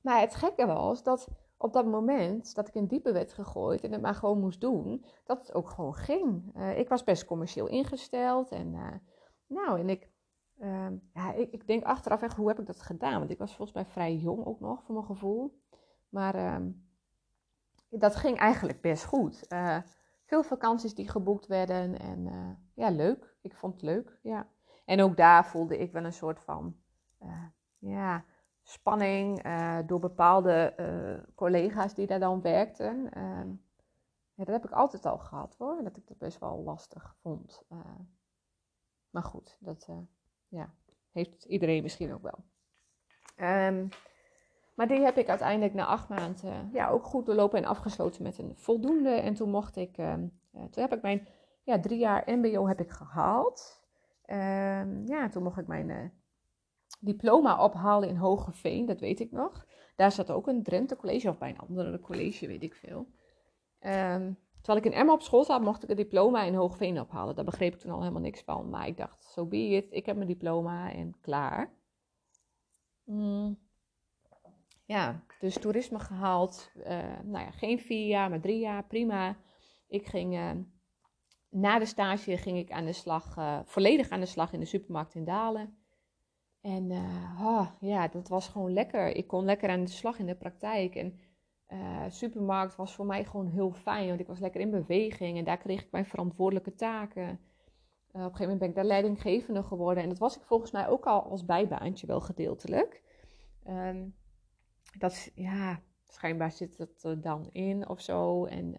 Maar 0.00 0.20
het 0.20 0.34
gekke 0.34 0.66
was 0.66 1.02
dat 1.02 1.28
op 1.62 1.72
dat 1.72 1.86
moment 1.86 2.54
dat 2.54 2.68
ik 2.68 2.74
in 2.74 2.86
diepe 2.86 3.12
werd 3.12 3.32
gegooid 3.32 3.84
en 3.84 3.92
het 3.92 4.00
maar 4.00 4.14
gewoon 4.14 4.40
moest 4.40 4.60
doen, 4.60 5.04
dat 5.24 5.54
ook 5.54 5.70
gewoon 5.70 5.94
ging. 5.94 6.56
Uh, 6.56 6.78
ik 6.78 6.88
was 6.88 7.04
best 7.04 7.24
commercieel 7.24 7.66
ingesteld 7.66 8.50
en, 8.50 9.00
nou, 9.46 9.80
en 9.80 9.88
ik 9.88 10.12
Ehm, 10.62 10.96
ja, 11.14 11.32
ik, 11.32 11.52
ik, 11.52 11.66
denk 11.66 11.84
achteraf 11.84 12.22
echt, 12.22 12.36
hoe 12.36 12.48
heb 12.48 12.58
ik 12.58 12.66
dat 12.66 12.82
gedaan? 12.82 13.18
Want 13.18 13.30
ik 13.30 13.38
was 13.38 13.56
volgens 13.56 13.72
mij 13.72 13.86
vrij 13.86 14.16
jong 14.16 14.44
ook 14.44 14.60
nog, 14.60 14.82
voor 14.82 14.94
mijn 14.94 15.06
gevoel. 15.06 15.60
Maar 16.08 16.34
ehm, 16.34 16.70
dat 17.88 18.16
ging 18.16 18.38
eigenlijk 18.38 18.80
best 18.80 19.04
goed. 19.04 19.44
Uh, 19.52 19.78
veel 20.24 20.42
vakanties 20.42 20.94
die 20.94 21.08
geboekt 21.08 21.46
werden 21.46 21.98
en 21.98 22.28
ja, 22.74 22.90
leuk. 22.90 23.34
Ik 23.40 23.54
vond 23.54 23.72
het 23.72 23.82
leuk, 23.82 24.18
ja. 24.22 24.48
En 24.84 25.02
ook 25.02 25.16
daar 25.16 25.46
voelde 25.46 25.78
ik 25.78 25.92
wel 25.92 26.04
een 26.04 26.12
soort 26.12 26.40
van, 26.40 26.76
ja, 27.78 28.24
spanning 28.62 29.42
door 29.86 30.00
bepaalde 30.00 30.74
collega's 31.34 31.94
die 31.94 32.06
daar 32.06 32.20
dan 32.20 32.40
werkten. 32.40 33.12
Ehm, 33.12 33.48
dat 34.34 34.46
heb 34.46 34.64
ik 34.64 34.70
altijd 34.70 35.06
al 35.06 35.18
gehad 35.18 35.54
hoor, 35.58 35.82
dat 35.82 35.96
ik 35.96 36.06
dat 36.06 36.18
best 36.18 36.38
wel 36.38 36.62
lastig 36.62 37.14
vond. 37.20 37.64
maar 39.10 39.22
goed, 39.22 39.56
dat 39.60 39.88
ja, 40.48 40.74
heeft 41.12 41.44
iedereen 41.44 41.82
misschien 41.82 42.12
ook 42.12 42.22
wel. 42.22 42.44
Um, 43.36 43.88
maar 44.74 44.88
die 44.88 45.00
heb 45.00 45.16
ik 45.16 45.28
uiteindelijk 45.28 45.74
na 45.74 45.86
acht 45.86 46.08
maanden 46.08 46.70
ja, 46.72 46.88
ook 46.88 47.04
goed 47.04 47.26
doorlopen 47.26 47.58
en 47.58 47.64
afgesloten 47.64 48.22
met 48.22 48.38
een 48.38 48.56
voldoende. 48.56 49.10
En 49.10 49.34
toen 49.34 49.50
mocht 49.50 49.76
ik, 49.76 49.98
um, 49.98 50.40
toen 50.50 50.82
heb 50.82 50.92
ik 50.92 51.02
mijn 51.02 51.28
ja, 51.62 51.80
drie 51.80 51.98
jaar 51.98 52.22
MBO 52.26 52.68
heb 52.68 52.80
ik 52.80 52.90
gehaald. 52.90 53.80
Ja, 55.04 55.28
toen 55.30 55.42
mocht 55.42 55.58
ik 55.58 55.66
mijn 55.66 56.12
diploma 57.02 57.64
ophalen 57.64 58.08
in 58.08 58.16
Hogeveen, 58.16 58.86
dat 58.86 59.00
weet 59.00 59.20
ik 59.20 59.30
nog. 59.30 59.66
Daar 59.96 60.12
zat 60.12 60.30
ook 60.30 60.46
een 60.46 60.62
Drenthe 60.62 60.96
college, 60.96 61.28
of 61.28 61.38
bij 61.38 61.48
een 61.48 61.58
andere 61.58 62.00
college, 62.00 62.46
weet 62.46 62.62
ik 62.62 62.74
veel. 62.74 63.06
Um, 63.80 64.38
Terwijl 64.62 64.86
ik 64.86 64.92
in 64.92 64.98
Emma 64.98 65.12
op 65.12 65.22
school 65.22 65.44
zat, 65.44 65.62
mocht 65.62 65.82
ik 65.82 65.88
een 65.88 65.96
diploma 65.96 66.42
in 66.42 66.54
Hoogveen 66.54 67.00
ophalen. 67.00 67.34
Daar 67.34 67.44
begreep 67.44 67.74
ik 67.74 67.80
toen 67.80 67.92
al 67.92 68.00
helemaal 68.00 68.20
niks 68.20 68.42
van. 68.42 68.70
Maar 68.70 68.86
ik 68.86 68.96
dacht, 68.96 69.22
zo 69.22 69.30
so 69.30 69.46
be 69.46 69.56
it. 69.56 69.86
Ik 69.90 70.06
heb 70.06 70.16
mijn 70.16 70.28
diploma 70.28 70.92
en 70.92 71.14
klaar. 71.20 71.72
Mm. 73.04 73.58
Ja, 74.84 75.24
dus 75.40 75.58
toerisme 75.58 75.98
gehaald. 75.98 76.70
Uh, 76.76 76.84
nou 77.22 77.44
ja, 77.44 77.50
geen 77.50 77.78
vier 77.78 78.06
jaar, 78.06 78.30
maar 78.30 78.40
drie 78.40 78.58
jaar. 78.58 78.84
Prima. 78.84 79.36
Ik 79.88 80.06
ging... 80.06 80.34
Uh, 80.34 80.50
na 81.48 81.78
de 81.78 81.86
stage 81.86 82.36
ging 82.36 82.58
ik 82.58 82.70
aan 82.70 82.84
de 82.84 82.92
slag, 82.92 83.36
uh, 83.36 83.58
volledig 83.64 84.08
aan 84.08 84.20
de 84.20 84.26
slag 84.26 84.52
in 84.52 84.60
de 84.60 84.66
supermarkt 84.66 85.14
in 85.14 85.24
Dalen. 85.24 85.81
En 86.62 86.90
oh, 87.40 87.66
ja, 87.80 88.08
dat 88.08 88.28
was 88.28 88.48
gewoon 88.48 88.72
lekker. 88.72 89.16
Ik 89.16 89.26
kon 89.26 89.44
lekker 89.44 89.70
aan 89.70 89.84
de 89.84 89.90
slag 89.90 90.18
in 90.18 90.26
de 90.26 90.34
praktijk. 90.34 90.94
En 90.94 91.20
uh, 91.72 92.04
supermarkt 92.08 92.76
was 92.76 92.94
voor 92.94 93.06
mij 93.06 93.24
gewoon 93.24 93.46
heel 93.46 93.72
fijn, 93.72 94.08
want 94.08 94.20
ik 94.20 94.26
was 94.26 94.38
lekker 94.38 94.60
in 94.60 94.70
beweging 94.70 95.38
en 95.38 95.44
daar 95.44 95.58
kreeg 95.58 95.82
ik 95.82 95.90
mijn 95.90 96.06
verantwoordelijke 96.06 96.74
taken. 96.74 97.22
Uh, 97.22 97.28
op 97.28 97.38
een 98.12 98.22
gegeven 98.22 98.40
moment 98.40 98.58
ben 98.58 98.68
ik 98.68 98.74
daar 98.74 98.84
leidinggevende 98.84 99.62
geworden 99.62 100.02
en 100.02 100.08
dat 100.08 100.18
was 100.18 100.36
ik 100.36 100.42
volgens 100.42 100.70
mij 100.70 100.88
ook 100.88 101.06
al 101.06 101.22
als 101.22 101.44
bijbaantje 101.44 102.06
wel 102.06 102.20
gedeeltelijk. 102.20 103.02
Um, 103.68 104.14
dat 104.98 105.30
ja, 105.34 105.80
schijnbaar 106.04 106.52
zit 106.52 106.78
het 106.78 107.02
er 107.02 107.20
dan 107.20 107.48
in 107.52 107.88
of 107.88 108.00
zo. 108.00 108.44
En 108.44 108.78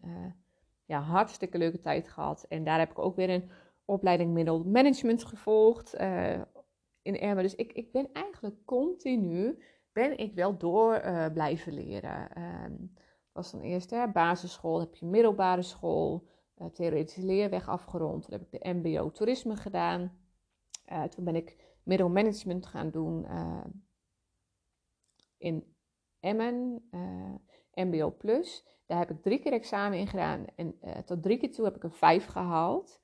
ja, 0.86 1.00
hartstikke 1.00 1.58
leuke 1.58 1.80
tijd 1.80 2.10
gehad. 2.10 2.46
En 2.50 2.63
daar 2.63 2.80
heb 2.80 2.91
ik 2.91 3.00
ook 3.00 3.15
weer 3.15 3.30
een 3.30 3.50
opleiding 3.86 4.34
middelmanagement 4.34 5.26
gevolgd 5.26 5.93
in 7.04 7.20
Ermen. 7.20 7.44
Dus 7.44 7.56
ik, 7.56 7.74
ik 7.74 7.92
ben 7.92 8.10
eigenlijk 8.13 8.66
continu 8.66 9.63
ben 9.92 10.18
ik 10.18 10.34
wel 10.34 10.58
door 10.58 11.02
uh, 11.04 11.28
blijven 11.34 11.74
leren. 11.74 12.42
Um, 12.63 12.94
was 13.32 13.52
dan 13.52 13.62
eerst 13.62 13.89
hè, 13.89 14.08
basisschool, 14.12 14.80
heb 14.80 14.96
je 14.96 15.06
middelbare 15.06 15.62
school, 15.62 16.28
uh, 16.58 16.68
theoretische 16.68 17.26
leerweg 17.26 17.68
afgerond. 17.68 18.24
Toen 18.24 18.34
heb 18.39 18.42
ik 18.42 18.62
de 18.62 18.74
MBO 18.74 19.12
toerisme 19.12 19.56
gedaan. 19.56 20.18
Uh, 20.92 21.04
toen 21.04 21.24
ben 21.24 21.36
ik 21.36 21.78
middelmanagement 21.84 22.66
gaan 22.66 22.89
doen 22.89 23.28
in 25.38 25.76
Emmen. 26.20 26.89
MBO 27.74 28.12
Plus. 28.12 28.66
Daar 28.86 28.98
heb 28.98 29.10
ik 29.10 29.22
drie 29.22 29.39
keer 29.39 29.52
examen 29.52 29.98
in 29.98 30.08
gedaan 30.08 30.46
en 30.56 30.76
tot 31.06 31.24
drie 31.24 31.38
keer 31.38 31.52
toe 31.52 31.66
heb 31.66 31.76
ik 31.76 31.84
een 31.84 31.92
vijf 31.92 32.26
gehaald. 32.26 33.02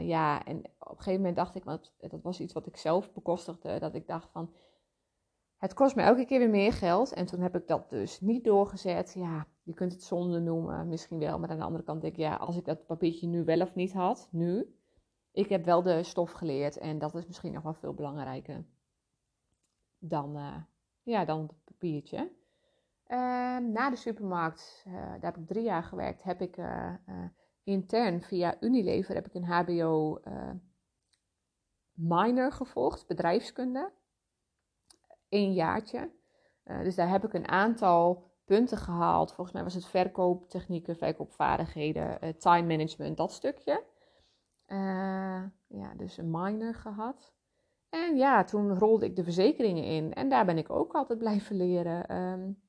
Ja, 0.00 0.44
en 0.44 0.58
op 0.58 0.90
een 0.90 0.96
gegeven 0.96 1.16
moment 1.16 1.36
dacht 1.36 1.54
ik, 1.54 1.64
want 1.64 1.94
dat 1.98 2.22
was 2.22 2.40
iets 2.40 2.52
wat 2.52 2.66
ik 2.66 2.76
zelf 2.76 3.12
bekostigde, 3.12 3.78
dat 3.78 3.94
ik 3.94 4.06
dacht 4.06 4.30
van, 4.30 4.52
het 5.56 5.74
kost 5.74 5.96
me 5.96 6.02
elke 6.02 6.24
keer 6.24 6.38
weer 6.38 6.50
meer 6.50 6.72
geld. 6.72 7.12
En 7.12 7.26
toen 7.26 7.40
heb 7.40 7.56
ik 7.56 7.66
dat 7.66 7.90
dus 7.90 8.20
niet 8.20 8.44
doorgezet. 8.44 9.12
Ja, 9.14 9.46
je 9.62 9.74
kunt 9.74 9.92
het 9.92 10.02
zonde 10.02 10.40
noemen, 10.40 10.88
misschien 10.88 11.18
wel. 11.18 11.38
Maar 11.38 11.50
aan 11.50 11.58
de 11.58 11.64
andere 11.64 11.84
kant 11.84 12.00
denk 12.00 12.12
ik, 12.12 12.18
ja, 12.18 12.34
als 12.34 12.56
ik 12.56 12.64
dat 12.64 12.86
papiertje 12.86 13.26
nu 13.26 13.44
wel 13.44 13.60
of 13.60 13.74
niet 13.74 13.92
had, 13.92 14.28
nu. 14.30 14.74
Ik 15.32 15.48
heb 15.48 15.64
wel 15.64 15.82
de 15.82 16.02
stof 16.02 16.30
geleerd 16.30 16.78
en 16.78 16.98
dat 16.98 17.14
is 17.14 17.26
misschien 17.26 17.52
nog 17.52 17.62
wel 17.62 17.74
veel 17.74 17.94
belangrijker 17.94 18.64
dan, 19.98 20.36
uh, 20.36 20.56
ja, 21.02 21.24
dan 21.24 21.40
het 21.40 21.64
papiertje. 21.64 22.30
Uh, 23.06 23.18
na 23.58 23.90
de 23.90 23.96
supermarkt, 23.96 24.84
uh, 24.86 24.94
daar 24.94 25.18
heb 25.20 25.36
ik 25.36 25.46
drie 25.46 25.62
jaar 25.62 25.82
gewerkt, 25.82 26.22
heb 26.22 26.40
ik 26.40 26.56
eh, 26.56 26.94
intern 27.68 28.22
via 28.22 28.56
Unilever 28.60 29.14
heb 29.14 29.26
ik 29.26 29.34
een 29.34 29.44
HBO 29.44 30.20
minor 31.92 32.52
gevolgd, 32.52 33.06
bedrijfskunde 33.06 33.92
één 35.28 35.52
jaartje. 35.52 36.10
Uh, 36.64 36.82
dus 36.82 36.94
daar 36.94 37.08
heb 37.08 37.24
ik 37.24 37.32
een 37.32 37.48
aantal 37.48 38.30
punten 38.44 38.78
gehaald. 38.78 39.32
Volgens 39.32 39.56
mij 39.56 39.64
was 39.64 39.74
het 39.74 39.86
verkooptechnieken, 39.86 40.96
verkoopvaardigheden, 40.96 42.18
uh, 42.24 42.30
time 42.30 42.66
management, 42.66 43.16
dat 43.16 43.32
stukje. 43.32 43.84
Ja, 45.68 45.94
dus 45.96 46.16
een 46.16 46.30
minor 46.30 46.74
gehad. 46.74 47.32
En 47.88 48.16
ja, 48.16 48.44
toen 48.44 48.78
rolde 48.78 49.06
ik 49.06 49.16
de 49.16 49.24
verzekeringen 49.24 49.84
in. 49.84 50.14
En 50.14 50.28
daar 50.28 50.44
ben 50.44 50.58
ik 50.58 50.70
ook 50.70 50.92
altijd 50.92 51.18
blijven 51.18 51.56
leren. 51.56 52.16
Um, 52.16 52.62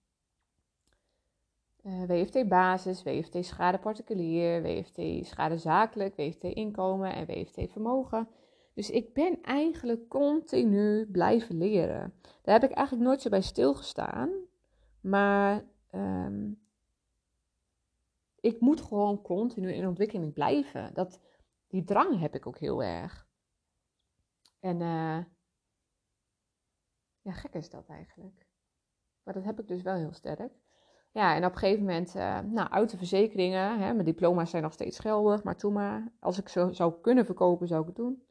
uh, 1.84 2.04
WFT 2.04 2.48
basis, 2.48 3.04
WFT 3.04 3.46
schade 3.46 3.78
particulier, 3.78 4.62
WFT 4.62 5.26
schade 5.26 5.58
zakelijk, 5.58 6.16
WFT 6.16 6.44
inkomen 6.44 7.14
en 7.14 7.26
WFT 7.26 7.72
vermogen. 7.72 8.28
Dus 8.74 8.90
ik 8.90 9.14
ben 9.14 9.42
eigenlijk 9.42 10.08
continu 10.08 11.06
blijven 11.12 11.58
leren. 11.58 12.14
Daar 12.42 12.60
heb 12.60 12.70
ik 12.70 12.76
eigenlijk 12.76 13.08
nooit 13.08 13.22
zo 13.22 13.30
bij 13.30 13.42
stilgestaan. 13.42 14.30
Maar 15.02 15.66
um, 15.92 16.60
ik 18.40 18.60
moet 18.60 18.82
gewoon 18.82 19.22
continu 19.22 19.74
in 19.74 19.88
ontwikkeling 19.88 20.34
blijven. 20.34 20.94
Dat, 20.94 21.20
die 21.68 21.84
drang 21.84 22.20
heb 22.20 22.36
ik 22.36 22.48
ook 22.48 22.58
heel 22.58 22.84
erg. 22.84 23.28
En 24.60 24.80
uh, 24.82 25.24
ja, 27.22 27.32
gek 27.32 27.54
is 27.54 27.70
dat 27.70 27.88
eigenlijk. 27.88 28.48
Maar 29.24 29.34
dat 29.34 29.44
heb 29.44 29.60
ik 29.60 29.68
dus 29.68 29.82
wel 29.82 29.96
heel 29.96 30.14
sterk. 30.14 30.52
Ja, 31.12 31.36
en 31.36 31.46
op 31.46 31.52
een 31.52 31.58
gegeven 31.58 31.86
moment, 31.86 32.16
uh, 32.16 32.40
nou, 32.40 32.70
autoverzekeringen, 32.70 33.80
hè, 33.80 33.94
mijn 33.94 34.06
diploma's 34.06 34.50
zijn 34.50 34.64
nog 34.64 34.74
steeds 34.74 35.00
geldig, 35.00 35.44
maar 35.44 35.58
toen 35.58 35.74
maar. 35.74 36.12
Als 36.20 36.40
ik 36.40 36.50
zo 36.50 36.72
zou 36.72 36.94
kunnen 37.02 37.26
verkopen, 37.26 37.68
zou 37.68 37.82
ik 37.82 37.88
het 37.88 37.96
doen. 37.96 38.24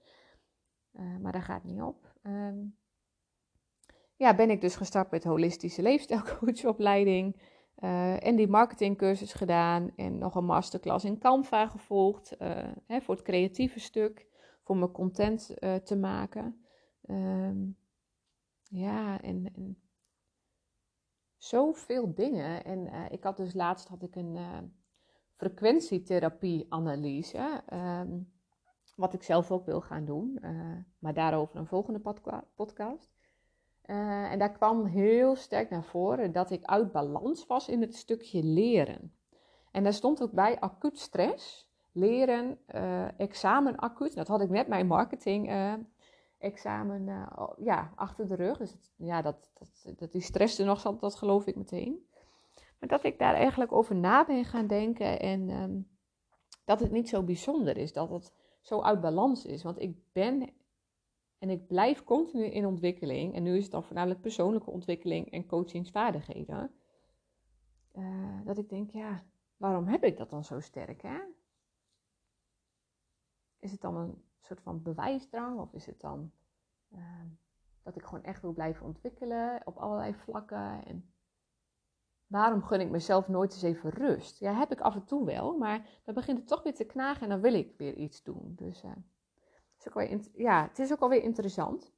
Uh, 0.93 1.17
maar 1.17 1.33
daar 1.33 1.43
gaat 1.43 1.65
niet 1.65 1.83
op. 1.83 2.15
Um, 2.23 2.77
ja, 4.17 4.35
ben 4.35 4.51
ik 4.51 4.61
dus 4.61 4.77
gestart 4.77 5.11
met 5.11 5.25
holistische 5.25 5.83
leefstijlcoachopleiding. 5.83 7.41
Uh, 7.79 8.27
en 8.27 8.37
die 8.37 8.49
marketingcursus 8.49 9.33
gedaan 9.33 9.93
en 9.97 10.19
nog 10.19 10.35
een 10.35 10.45
masterclass 10.45 11.05
in 11.05 11.19
Canva 11.19 11.67
gevolgd 11.67 12.37
hè, 12.87 13.01
voor 13.01 13.15
het 13.15 13.25
creatieve 13.25 13.81
stuk, 13.81 14.27
voor 14.63 14.77
mijn 14.77 14.91
content 14.91 15.55
te 15.85 15.97
maken. 15.97 16.65
Um, 17.11 17.77
ja, 18.63 19.21
en 19.21 19.53
zoveel 21.49 22.15
dingen. 22.15 22.65
En 22.65 23.11
ik 23.11 23.25
had 23.25 23.37
dus 23.37 23.55
laatst 23.55 23.89
had 23.89 24.03
ik 24.03 24.17
een 24.17 24.39
frequentietherapie-analyse. 25.37 27.63
Um, 27.73 28.29
wat 28.99 29.15
ik 29.15 29.23
zelf 29.23 29.51
ook 29.51 29.67
wil 29.67 29.81
gaan 29.81 30.05
doen. 30.05 30.39
Uh, 30.43 30.51
maar 30.99 31.15
daarover 31.15 31.57
een 31.57 31.67
volgende 31.67 32.01
podcast. 32.55 33.17
En 33.83 34.39
daar 34.39 34.53
kwam 34.53 34.85
heel 34.85 35.37
sterk 35.37 35.71
naar 35.71 35.85
voren 35.85 36.33
dat 36.33 36.51
ik 36.51 36.65
uit 36.65 36.93
balans 36.93 37.47
was 37.47 37.69
in 37.69 37.81
het 37.81 37.95
stukje 37.95 38.43
leren. 38.43 39.15
En 39.71 39.83
daar 39.83 39.93
stond 39.93 40.23
ook 40.23 40.33
bij 40.33 40.61
acuut 40.61 40.99
stress, 40.99 41.71
leren, 41.93 42.59
uh, 42.75 43.21
examen 43.21 43.77
acuut. 43.77 44.15
Dat 44.15 44.29
had 44.29 44.41
ik 44.41 44.51
net 44.51 44.69
mijn 44.69 44.87
marketing 44.87 45.51
examen 46.39 47.05
ja, 47.59 47.93
achter 47.95 48.29
de 48.29 48.35
rug. 48.35 48.59
Dus 48.59 48.77
ja, 48.97 49.23
dat, 49.23 49.51
dat, 49.55 49.99
dat 49.99 50.13
die 50.13 50.21
stress 50.21 50.59
er 50.59 50.67
nog 50.67 50.81
zat, 50.81 51.01
dat 51.01 51.15
geloof 51.15 51.47
ik 51.47 51.57
meteen. 51.57 52.07
Maar 52.79 52.89
dat 52.89 53.05
ik 53.05 53.19
daar 53.19 53.35
eigenlijk 53.35 53.73
over 53.73 53.97
na 53.97 54.25
ben 54.25 54.45
gaan 54.45 54.67
denken 54.67 55.21
en 55.21 55.51
um, 55.51 55.89
dat 56.65 56.81
het 56.81 56.91
niet 56.91 57.09
zo 57.09 57.23
bijzonder 57.23 57.77
is. 57.77 57.93
Dat 57.93 58.11
het 58.11 58.33
zo 58.61 58.81
uit 58.81 59.01
balans 59.01 59.45
is. 59.45 59.63
Want 59.63 59.81
ik 59.81 59.97
ben 60.13 60.51
en 61.39 61.51
ik 61.51 61.67
blijf 61.67 62.05
continu 62.05 62.45
in 62.45 62.67
ontwikkeling. 62.67 63.35
En 63.35 63.43
nu 63.43 63.57
is 63.57 63.63
het 63.63 63.73
dan 63.73 63.85
voornamelijk 63.85 64.21
persoonlijke 64.21 64.71
ontwikkeling 64.71 65.31
en 65.31 65.47
coachingsvaardigheden. 65.47 66.71
Uh, 67.95 68.41
dat 68.45 68.59
ik 68.59 68.69
denk, 68.69 68.91
ja, 68.91 69.25
waarom 69.57 69.87
heb 69.87 70.05
ik 70.05 70.17
dat 70.17 70.31
dan 70.31 70.45
zo 70.45 70.61
sterk? 70.61 71.03
Hè? 71.03 71.19
Is 73.59 73.71
het 73.71 73.81
dan 73.81 73.97
een 73.97 74.23
soort 74.49 74.63
van 74.63 74.83
bewijsdrang? 74.83 75.61
Of 75.61 75.73
is 75.73 75.87
het 75.87 76.01
dan 76.01 76.33
uh, 76.93 77.01
dat 77.83 77.97
ik 77.97 78.05
gewoon 78.05 78.25
echt 78.25 78.43
wil 78.43 78.53
blijven 78.53 78.87
ontwikkelen 78.87 79.61
op 79.65 79.77
allerlei 79.77 80.15
vlakken? 80.15 80.85
En 80.85 81.13
waarom 82.27 82.63
gun 82.63 82.81
ik 82.81 82.91
mezelf 82.91 83.29
nooit 83.29 83.53
eens 83.53 83.63
even 83.63 83.91
rust? 83.91 84.39
Ja, 84.39 84.53
heb 84.53 84.73
ik 84.73 84.81
af 84.81 84.95
en 84.95 85.05
toe 85.05 85.25
wel, 85.25 85.59
maar 85.59 86.01
dan 86.05 86.15
begint 86.15 86.39
het 86.39 86.49
toch 86.49 86.63
weer 86.63 86.75
te 86.75 86.85
knagen 86.85 87.23
en 87.23 87.29
dan 87.29 87.41
wil 87.41 87.55
ik 87.55 87.75
weer 87.77 87.95
iets 87.95 88.23
doen. 88.23 88.53
Dus 88.57 88.85
uh, 88.85 88.91
is 89.79 89.89
ook 89.89 89.95
weer 89.95 90.21
ja, 90.35 90.63
het 90.63 90.79
is 90.79 90.93
ook 90.93 91.01
alweer 91.01 91.23
interessant. 91.23 91.93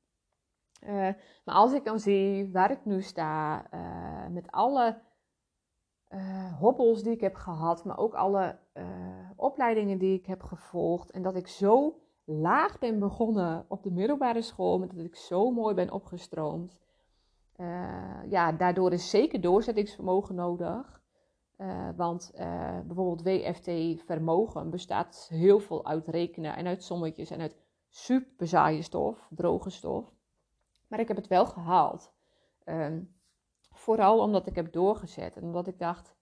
Uh, 0.85 1.09
maar 1.45 1.55
als 1.55 1.73
ik 1.73 1.85
dan 1.85 2.01
zie 2.01 2.53
waar 2.53 2.71
ik 2.71 2.85
nu 2.85 3.03
sta, 3.03 3.65
uh, 3.75 4.27
met 4.27 4.51
alle 4.51 5.03
hobbels 6.59 7.03
die 7.03 7.13
ik 7.13 7.21
heb 7.21 7.35
gehad, 7.35 7.85
maar 7.85 7.99
ook 7.99 8.15
alle 8.15 8.59
opleidingen 9.37 9.99
die 9.99 10.19
ik 10.19 10.27
heb 10.27 10.43
gevolgd, 10.43 11.11
en 11.11 11.23
dat 11.23 11.37
ik 11.37 11.47
zo 11.47 12.03
laag 12.25 12.79
ben 12.79 12.99
begonnen 12.99 13.65
op 13.69 13.83
de 13.83 13.91
middelbare 13.91 14.43
school, 14.43 14.79
met 14.79 14.91
dat 14.91 15.05
ik 15.05 15.17
zo 15.17 15.51
mooi 15.51 15.75
ben 15.75 15.93
opgestroomd. 15.93 16.79
Uh, 17.57 18.21
ja, 18.29 18.53
daardoor 18.53 18.93
is 18.93 19.11
zeker 19.11 19.41
doorzettingsvermogen 19.41 20.35
nodig. 20.35 21.01
Uh, 21.59 21.89
want 21.97 22.33
uh, 22.35 22.81
bijvoorbeeld 22.81 23.23
WFT 23.23 23.71
vermogen 24.05 24.71
bestaat 24.71 25.27
heel 25.31 25.61
veel 25.61 25.87
uit 25.87 26.09
rekenen 26.09 26.57
en 26.57 26.67
uit 26.67 26.85
sommetjes 26.85 27.31
en 27.31 27.41
uit 27.41 27.57
super 27.89 28.49
saaie 28.49 28.83
stof, 28.83 29.29
droge 29.31 29.71
stof. 29.71 30.13
Maar 30.89 31.01
ik 31.01 31.09
heb 31.09 31.17
het 31.17 31.27
wel 31.27 31.47
gehaald. 31.47 32.13
Um, 32.65 33.15
vooral 33.71 34.19
omdat 34.19 34.47
ik 34.47 34.55
heb 34.55 34.73
doorgezet 34.73 35.37
en 35.37 35.43
omdat 35.43 35.67
ik 35.67 35.79
dacht, 35.79 36.15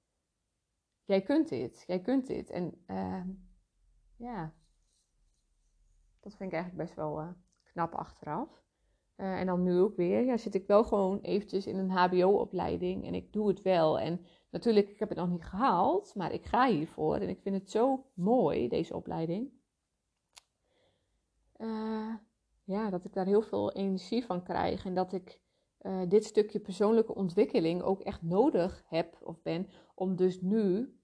jij 1.04 1.22
kunt 1.22 1.48
dit, 1.48 1.84
jij 1.86 2.00
kunt 2.00 2.26
dit. 2.26 2.50
En 2.50 2.82
ehm, 2.86 3.28
ja, 4.16 4.52
dat 6.28 6.36
vind 6.36 6.52
ik 6.52 6.56
eigenlijk 6.56 6.84
best 6.84 6.96
wel 6.96 7.34
knap 7.72 7.94
achteraf. 7.94 8.62
Uh, 9.16 9.40
en 9.40 9.46
dan 9.46 9.62
nu 9.62 9.78
ook 9.78 9.96
weer, 9.96 10.24
ja, 10.24 10.36
zit 10.36 10.54
ik 10.54 10.66
wel 10.66 10.84
gewoon 10.84 11.20
eventjes 11.20 11.66
in 11.66 11.76
een 11.76 11.90
HBO-opleiding 11.90 13.06
en 13.06 13.14
ik 13.14 13.32
doe 13.32 13.48
het 13.48 13.62
wel. 13.62 13.98
En 13.98 14.26
natuurlijk, 14.50 14.88
ik 14.88 14.98
heb 14.98 15.08
het 15.08 15.18
nog 15.18 15.28
niet 15.28 15.44
gehaald, 15.44 16.14
maar 16.14 16.32
ik 16.32 16.44
ga 16.44 16.68
hiervoor 16.68 17.16
en 17.16 17.28
ik 17.28 17.40
vind 17.40 17.54
het 17.54 17.70
zo 17.70 18.04
mooi, 18.14 18.68
deze 18.68 18.94
opleiding. 18.94 19.50
Uh, 21.56 22.14
ja, 22.64 22.90
dat 22.90 23.04
ik 23.04 23.12
daar 23.12 23.26
heel 23.26 23.42
veel 23.42 23.72
energie 23.72 24.24
van 24.24 24.42
krijg 24.42 24.84
en 24.84 24.94
dat 24.94 25.12
ik 25.12 25.40
dit 26.08 26.24
stukje 26.24 26.60
persoonlijke 26.60 27.14
ontwikkeling 27.14 27.82
ook 27.82 28.00
echt 28.00 28.22
nodig 28.22 28.84
heb 28.86 29.18
of 29.22 29.42
ben 29.42 29.68
om 29.94 30.16
dus 30.16 30.40
nu, 30.40 30.94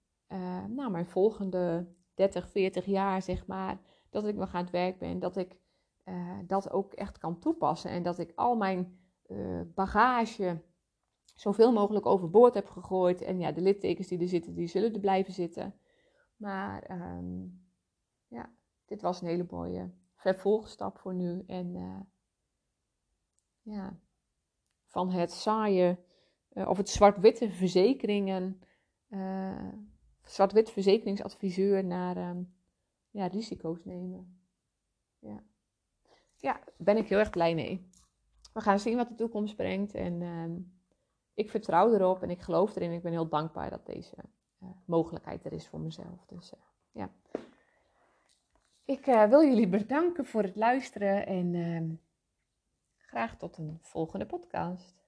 nou, 0.68 0.90
mijn 0.90 1.06
volgende 1.06 1.86
30, 2.14 2.50
40 2.50 2.84
jaar, 2.84 3.22
zeg 3.22 3.46
maar, 3.46 3.80
dat 4.14 4.26
ik 4.26 4.36
nog 4.36 4.54
aan 4.54 4.62
het 4.62 4.72
werk 4.72 4.98
ben, 4.98 5.18
dat 5.18 5.36
ik 5.36 5.56
uh, 6.04 6.38
dat 6.46 6.70
ook 6.70 6.92
echt 6.92 7.18
kan 7.18 7.38
toepassen. 7.38 7.90
En 7.90 8.02
dat 8.02 8.18
ik 8.18 8.32
al 8.34 8.56
mijn 8.56 8.98
uh, 9.26 9.60
bagage 9.74 10.62
zoveel 11.34 11.72
mogelijk 11.72 12.06
overboord 12.06 12.54
heb 12.54 12.68
gegooid. 12.68 13.22
En 13.22 13.38
ja, 13.38 13.52
de 13.52 13.60
littekens 13.60 14.08
die 14.08 14.18
er 14.18 14.28
zitten, 14.28 14.54
die 14.54 14.66
zullen 14.66 14.92
er 14.92 15.00
blijven 15.00 15.32
zitten. 15.32 15.74
Maar 16.36 16.90
um, 17.16 17.66
ja, 18.26 18.50
dit 18.84 19.02
was 19.02 19.20
een 19.20 19.28
hele 19.28 19.46
mooie 19.50 19.90
vervolgstap 20.14 20.98
voor 20.98 21.14
nu. 21.14 21.44
En 21.46 21.74
uh, 21.74 22.00
ja, 23.62 23.98
van 24.86 25.10
het 25.10 25.32
saaie 25.32 25.98
of 26.48 26.76
het 26.76 26.88
zwart-witte 26.88 27.50
verzekeringen, 27.50 28.60
zwart-wit 30.22 30.70
verzekeringsadviseur 30.70 31.84
naar 31.84 32.30
um, 32.30 32.54
ja, 33.14 33.26
risico's 33.26 33.84
nemen. 33.84 34.38
Ja 35.18 35.42
ja, 36.44 36.60
ben 36.76 36.96
ik 36.96 37.08
heel 37.08 37.18
erg 37.18 37.30
blij 37.30 37.54
mee. 37.54 37.88
We 38.52 38.60
gaan 38.60 38.78
zien 38.78 38.96
wat 38.96 39.08
de 39.08 39.14
toekomst 39.14 39.56
brengt. 39.56 39.94
En 39.94 40.20
uh, 40.20 40.56
ik 41.34 41.50
vertrouw 41.50 41.94
erop 41.94 42.22
en 42.22 42.30
ik 42.30 42.40
geloof 42.40 42.76
erin. 42.76 42.92
Ik 42.92 43.02
ben 43.02 43.12
heel 43.12 43.28
dankbaar 43.28 43.70
dat 43.70 43.86
deze 43.86 44.16
mogelijkheid 44.84 45.44
er 45.44 45.52
is 45.52 45.68
voor 45.68 45.80
mezelf. 45.80 46.26
Dus 46.26 46.52
ja. 46.92 47.10
Ik 48.84 49.04
wil 49.04 49.44
jullie 49.44 49.68
bedanken 49.68 50.24
voor 50.24 50.42
het 50.42 50.56
luisteren 50.56 51.26
en 51.26 51.54
ehm, 51.54 51.94
graag 52.96 53.36
tot 53.36 53.56
een 53.56 53.78
volgende 53.80 54.26
podcast. 54.26 55.03